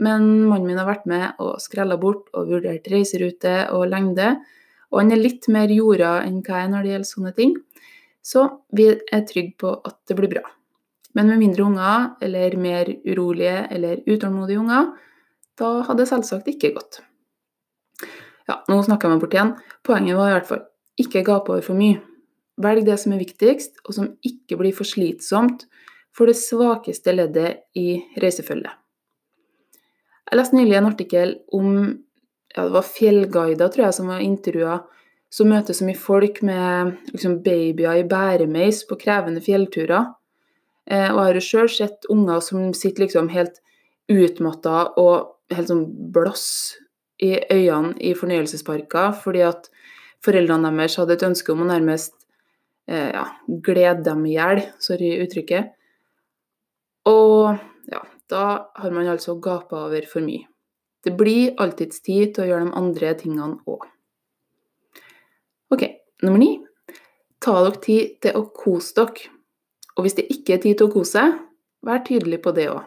Men 0.04 0.28
mannen 0.50 0.68
min 0.68 0.82
har 0.82 0.90
vært 0.90 1.08
med 1.08 1.40
og 1.40 1.56
skrella 1.64 1.96
bort 2.02 2.28
og 2.36 2.52
vurdert 2.52 2.92
reiserute 2.92 3.54
og 3.72 3.86
lengde, 3.88 4.34
og 4.94 5.00
han 5.00 5.10
er 5.10 5.18
litt 5.18 5.48
mer 5.50 5.72
jorda 5.74 6.20
enn 6.22 6.38
hva 6.46 6.60
jeg 6.60 6.68
er 6.68 6.70
når 6.70 6.84
det 6.84 6.92
gjelder 6.92 7.10
sånne 7.10 7.32
ting. 7.34 7.56
Så 8.24 8.44
vi 8.72 8.86
er 8.94 9.24
trygge 9.26 9.56
på 9.58 9.72
at 9.74 9.98
det 10.06 10.16
blir 10.16 10.30
bra. 10.30 10.44
Men 11.18 11.32
med 11.32 11.42
mindre 11.42 11.66
unger, 11.66 12.06
eller 12.22 12.54
mer 12.58 12.90
urolige 13.02 13.66
eller 13.74 14.06
utålmodige 14.06 14.62
unger, 14.62 14.92
da 15.58 15.72
hadde 15.86 16.02
det 16.02 16.10
selvsagt 16.10 16.48
ikke 16.50 16.72
gått. 16.78 17.00
Ja, 18.46 18.60
nå 18.70 18.78
snakker 18.86 19.08
jeg 19.08 19.16
meg 19.16 19.24
bort 19.24 19.34
igjen. 19.34 19.52
Poenget 19.86 20.18
var 20.18 20.30
i 20.30 20.36
hvert 20.36 20.48
fall 20.48 20.64
ikke 21.00 21.24
gape 21.26 21.54
over 21.54 21.66
for 21.66 21.78
mye. 21.78 21.98
Velg 22.62 22.86
det 22.86 23.00
som 23.02 23.14
er 23.14 23.22
viktigst, 23.22 23.82
og 23.82 23.96
som 23.96 24.12
ikke 24.22 24.58
blir 24.60 24.74
for 24.76 24.86
slitsomt 24.86 25.66
for 26.14 26.30
det 26.30 26.38
svakeste 26.38 27.14
leddet 27.14 27.64
i 27.74 27.98
reisefølget. 28.22 28.70
Jeg 30.30 30.38
leste 30.38 30.56
nylig 30.56 30.78
en 30.78 30.88
artikkel 30.88 31.34
om 31.54 31.72
ja, 32.54 32.62
det 32.62 32.72
var 32.74 32.86
fjellguider 32.86 33.70
tror 33.72 33.86
jeg, 33.88 33.96
som 33.96 34.10
var 34.10 34.22
intervjua, 34.22 34.78
som 35.34 35.50
møter 35.50 35.74
så 35.74 35.86
mye 35.86 35.98
folk 35.98 36.40
med 36.46 36.94
liksom, 37.10 37.40
babyer 37.42 38.04
i 38.04 38.06
bæremeis 38.06 38.84
på 38.86 38.98
krevende 39.00 39.42
fjellturer. 39.42 40.12
Eh, 40.86 41.08
og 41.10 41.18
jeg 41.18 41.26
har 41.26 41.38
jo 41.38 41.44
sjøl 41.48 41.70
sett 41.72 42.08
unger 42.12 42.42
som 42.44 42.70
sitter 42.76 43.06
liksom 43.06 43.30
helt 43.34 43.58
utmatta 44.12 44.92
og 45.00 45.54
helt 45.54 45.70
sånn 45.70 45.86
blåss 46.14 46.46
i 47.24 47.32
øynene 47.50 47.94
i 48.04 48.12
fornøyelsesparker 48.18 49.14
fordi 49.22 49.44
at 49.46 49.70
foreldrene 50.24 50.72
deres 50.76 50.98
hadde 51.00 51.16
et 51.16 51.26
ønske 51.26 51.52
om 51.54 51.64
å 51.64 51.68
nærmest 51.68 52.14
eh, 52.88 53.10
ja, 53.10 53.26
glede 53.48 54.04
dem 54.06 54.24
i 54.28 54.36
hjel, 54.36 54.62
sorry 54.82 55.16
uttrykket. 55.24 55.74
Og 57.10 57.56
ja, 57.90 58.00
da 58.30 58.44
har 58.78 58.94
man 58.94 59.10
altså 59.10 59.36
gapa 59.42 59.86
over 59.88 60.06
for 60.08 60.24
mye. 60.24 60.46
Det 61.04 61.12
blir 61.18 61.52
alltids 61.60 62.00
tid 62.04 62.34
til 62.34 62.46
å 62.46 62.48
gjøre 62.48 62.68
de 62.68 62.78
andre 62.80 63.12
tingene 63.20 63.58
òg. 63.68 63.84
Ok, 65.74 65.84
nummer 66.24 66.40
ni. 66.40 66.50
Ta 67.44 67.58
dere 67.60 67.80
tid 67.84 68.16
til 68.24 68.38
å 68.38 68.46
kose 68.56 68.96
dere. 68.96 69.30
Og 69.94 70.06
hvis 70.06 70.16
det 70.18 70.26
ikke 70.32 70.56
er 70.56 70.62
tid 70.64 70.78
til 70.80 70.88
å 70.88 70.94
kose 70.94 71.18
seg, 71.18 71.38
vær 71.84 72.02
tydelig 72.06 72.40
på 72.42 72.54
det 72.56 72.70
òg. 72.72 72.82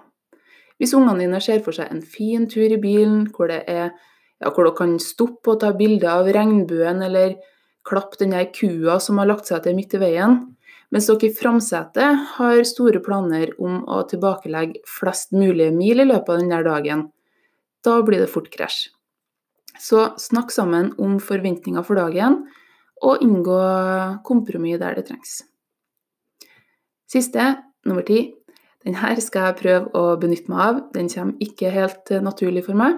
Hvis 0.77 0.93
ungene 0.97 1.25
dine 1.25 1.39
ser 1.41 1.63
for 1.65 1.73
seg 1.73 1.89
en 1.93 2.03
fin 2.05 2.45
tur 2.49 2.69
i 2.69 2.79
bilen 2.81 3.25
hvor, 3.33 3.49
er, 3.49 3.93
ja, 4.41 4.49
hvor 4.49 4.67
dere 4.67 4.77
kan 4.77 4.97
stoppe 5.01 5.53
og 5.53 5.61
ta 5.63 5.71
bilder 5.77 6.19
av 6.19 6.29
regnbuen, 6.33 7.01
eller 7.05 7.37
klappe 7.87 8.19
den 8.21 8.35
der 8.35 8.49
kua 8.53 8.99
som 9.01 9.21
har 9.21 9.29
lagt 9.29 9.49
seg 9.49 9.63
til 9.65 9.77
midt 9.77 9.95
i 9.97 10.01
veien, 10.01 10.39
mens 10.93 11.09
dere 11.09 11.29
i 11.29 11.35
framsetet 11.35 12.25
har 12.37 12.63
store 12.67 13.01
planer 13.03 13.53
om 13.61 13.81
å 13.89 14.03
tilbakelegge 14.09 14.83
flest 14.89 15.33
mulige 15.35 15.73
mil 15.75 16.03
i 16.03 16.07
løpet 16.07 16.33
av 16.33 16.43
denne 16.43 16.61
dagen, 16.67 17.07
da 17.87 17.97
blir 18.05 18.23
det 18.23 18.31
fort 18.31 18.49
krasj. 18.53 18.89
Så 19.79 20.11
snakk 20.19 20.51
sammen 20.51 20.91
om 21.01 21.19
forventninger 21.21 21.85
for 21.85 21.99
dagen, 21.99 22.41
og 23.05 23.21
inngå 23.21 23.59
kompromiss 24.25 24.81
der 24.81 24.97
det 24.97 25.05
trengs. 25.09 25.39
Siste, 27.07 27.53
nummer 27.85 28.03
ti. 28.03 28.33
Denne 28.83 29.13
skal 29.21 29.49
jeg 29.49 29.59
prøve 29.61 29.91
å 29.95 30.17
benytte 30.19 30.51
meg 30.51 30.63
av. 30.63 30.79
Den 30.95 31.09
kommer 31.11 31.43
ikke 31.43 31.71
helt 31.73 32.11
naturlig 32.23 32.65
for 32.65 32.77
meg. 32.79 32.97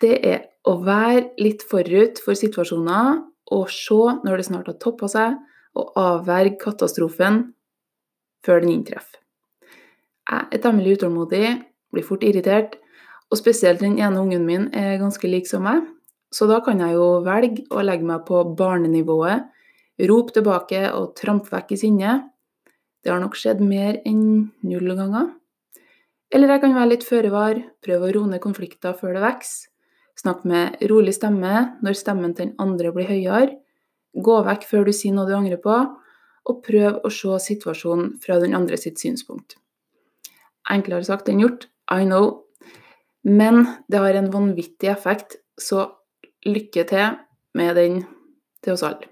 Det 0.00 0.16
er 0.26 0.46
å 0.64 0.78
være 0.84 1.30
litt 1.40 1.62
forut 1.68 2.20
for 2.24 2.38
situasjoner 2.38 3.20
og 3.54 3.70
se 3.72 4.00
når 4.24 4.40
det 4.40 4.46
snart 4.46 4.68
har 4.70 4.78
toppa 4.80 5.08
seg, 5.10 5.38
og 5.78 5.94
avverge 5.98 6.58
katastrofen 6.58 7.42
før 8.46 8.62
den 8.62 8.72
inntreffer. 8.74 9.18
Jeg 10.30 10.46
er 10.54 10.62
temmelig 10.62 10.98
utålmodig, 10.98 11.46
blir 11.90 12.06
fort 12.06 12.24
irritert, 12.26 12.76
og 13.30 13.38
spesielt 13.38 13.82
den 13.82 13.98
ene 13.98 14.20
ungen 14.20 14.44
min 14.46 14.68
er 14.74 14.98
ganske 15.00 15.28
lik 15.30 15.46
som 15.48 15.64
meg, 15.66 15.84
så 16.34 16.46
da 16.50 16.60
kan 16.62 16.82
jeg 16.82 16.94
jo 16.94 17.22
velge 17.26 17.64
å 17.70 17.82
legge 17.82 18.06
meg 18.06 18.24
på 18.26 18.42
barnenivået, 18.58 19.48
rope 20.10 20.34
tilbake 20.34 20.84
og 20.94 21.14
trampe 21.18 21.50
vekk 21.52 21.74
i 21.74 21.80
sinne. 21.80 22.14
Det 23.02 23.12
har 23.12 23.20
nok 23.22 23.36
skjedd 23.38 23.62
mer 23.64 23.98
enn 24.06 24.50
null 24.66 24.94
ganger. 24.96 25.32
Eller 26.30 26.54
jeg 26.54 26.62
kan 26.62 26.76
være 26.76 26.92
litt 26.92 27.06
føre 27.06 27.32
var, 27.32 27.58
prøve 27.82 28.06
å 28.06 28.14
roe 28.14 28.30
ned 28.30 28.42
konflikter 28.42 28.94
før 28.94 29.16
det 29.16 29.24
vokser. 29.24 29.66
Snakke 30.20 30.50
med 30.50 30.82
rolig 30.90 31.14
stemme 31.16 31.78
når 31.80 31.96
stemmen 31.96 32.34
til 32.36 32.50
den 32.50 32.58
andre 32.60 32.90
blir 32.92 33.08
høyere. 33.08 33.56
Gå 34.12 34.36
vekk 34.44 34.66
før 34.68 34.84
du 34.88 34.92
sier 34.92 35.14
noe 35.16 35.24
du 35.28 35.32
angrer 35.32 35.60
på, 35.62 35.76
og 36.50 36.62
prøv 36.66 36.98
å 37.06 37.10
se 37.14 37.38
situasjonen 37.46 38.18
fra 38.20 38.36
den 38.42 38.56
andre 38.58 38.76
sitt 38.80 39.00
synspunkt. 39.00 39.56
Enklere 40.70 41.06
sagt 41.06 41.30
enn 41.30 41.40
gjort, 41.40 41.68
I 41.90 42.04
know, 42.04 42.44
men 43.24 43.66
det 43.88 44.00
har 44.00 44.16
en 44.16 44.30
vanvittig 44.32 44.90
effekt, 44.92 45.36
så 45.60 45.90
lykke 46.46 46.84
til 46.88 47.18
med 47.54 47.76
den 47.76 48.02
til 48.64 48.76
oss 48.76 48.84
alle. 48.86 49.10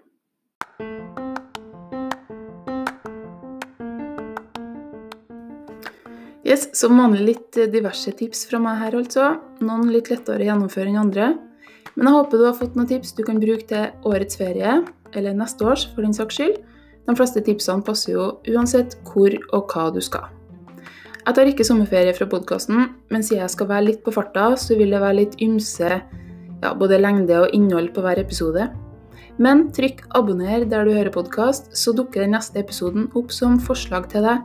Yes, 6.48 6.70
Som 6.72 6.96
vanlig 6.96 7.24
litt 7.26 7.58
diverse 7.72 8.08
tips 8.16 8.46
fra 8.48 8.60
meg 8.62 8.78
her, 8.80 8.96
altså. 8.96 9.34
Noen 9.60 9.90
litt 9.92 10.08
lettere 10.08 10.40
å 10.40 10.48
gjennomføre 10.48 10.88
enn 10.88 11.02
andre. 11.02 11.34
Men 11.92 12.08
jeg 12.08 12.16
håper 12.16 12.40
du 12.40 12.46
har 12.46 12.56
fått 12.56 12.78
noen 12.78 12.88
tips 12.88 13.12
du 13.18 13.20
kan 13.26 13.42
bruke 13.42 13.66
til 13.68 14.08
årets 14.08 14.40
ferie, 14.40 14.78
eller 15.12 15.36
neste 15.36 15.66
års 15.68 15.84
for 15.92 16.06
den 16.06 16.16
saks 16.16 16.40
skyld. 16.40 16.56
De 17.04 17.16
fleste 17.18 17.44
tipsene 17.44 17.84
passer 17.84 18.14
jo 18.14 18.30
uansett 18.48 18.96
hvor 19.10 19.36
og 19.52 19.74
hva 19.74 19.88
du 19.92 20.00
skal. 20.04 20.37
Jeg 21.28 21.36
tar 21.36 21.48
ikke 21.50 21.64
sommerferie 21.66 22.12
fra 22.16 22.24
podkasten, 22.24 22.86
men 23.12 23.24
siden 23.26 23.42
jeg 23.42 23.52
skal 23.52 23.66
være 23.68 23.84
litt 23.84 23.98
på 24.00 24.14
farta, 24.16 24.46
så 24.56 24.78
vil 24.78 24.94
det 24.94 25.00
være 25.02 25.16
litt 25.18 25.34
ymse 25.44 25.90
ja, 25.92 26.70
både 26.72 26.96
lengde 27.02 27.42
og 27.42 27.52
innhold 27.52 27.90
på 27.92 28.00
hver 28.00 28.16
episode. 28.22 28.64
Men 29.36 29.66
trykk 29.76 30.06
'abonner' 30.16 30.64
der 30.70 30.88
du 30.88 30.94
hører 30.96 31.12
podkast, 31.12 31.68
så 31.76 31.92
dukker 31.92 32.24
den 32.24 32.32
neste 32.32 32.62
episoden 32.64 33.10
opp 33.12 33.28
som 33.28 33.60
forslag 33.60 34.08
til 34.08 34.24
deg 34.24 34.40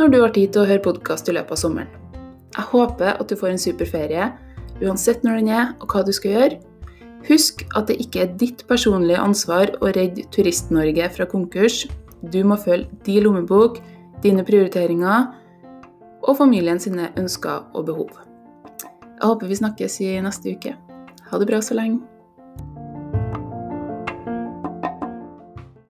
når 0.00 0.14
du 0.14 0.18
har 0.22 0.32
tid 0.32 0.54
til 0.56 0.62
å 0.62 0.70
høre 0.72 0.86
podkast 0.88 1.28
i 1.28 1.36
løpet 1.36 1.58
av 1.58 1.60
sommeren. 1.60 1.92
Jeg 2.56 2.66
håper 2.72 3.20
at 3.20 3.28
du 3.28 3.36
får 3.36 3.50
en 3.52 3.62
super 3.68 3.84
ferie, 3.84 4.32
uansett 4.80 5.28
når 5.28 5.36
den 5.42 5.52
er 5.52 5.76
og 5.76 5.92
hva 5.92 6.06
du 6.08 6.12
skal 6.16 6.38
gjøre. 6.38 6.60
Husk 7.28 7.68
at 7.76 7.92
det 7.92 8.00
ikke 8.00 8.24
er 8.24 8.34
ditt 8.40 8.64
personlige 8.66 9.20
ansvar 9.20 9.76
å 9.76 9.92
redde 9.92 10.24
Turist-Norge 10.32 11.12
fra 11.20 11.28
konkurs. 11.28 11.84
Du 12.32 12.40
må 12.48 12.56
følge 12.56 12.88
din 13.04 13.28
lommebok, 13.28 13.82
dine 14.24 14.40
prioriteringer 14.40 15.43
og 16.24 16.38
familien 16.38 16.80
sine 16.80 17.10
ønsker 17.20 17.68
og 17.74 17.86
behov. 17.86 18.10
Jeg 19.14 19.28
håper 19.28 19.46
vi 19.46 19.60
snakkes 19.60 20.00
i 20.04 20.10
neste 20.24 20.56
uke. 20.56 20.74
Ha 21.30 21.38
det 21.40 21.48
bra 21.48 21.60
så 21.62 21.76
lenge. 21.76 22.02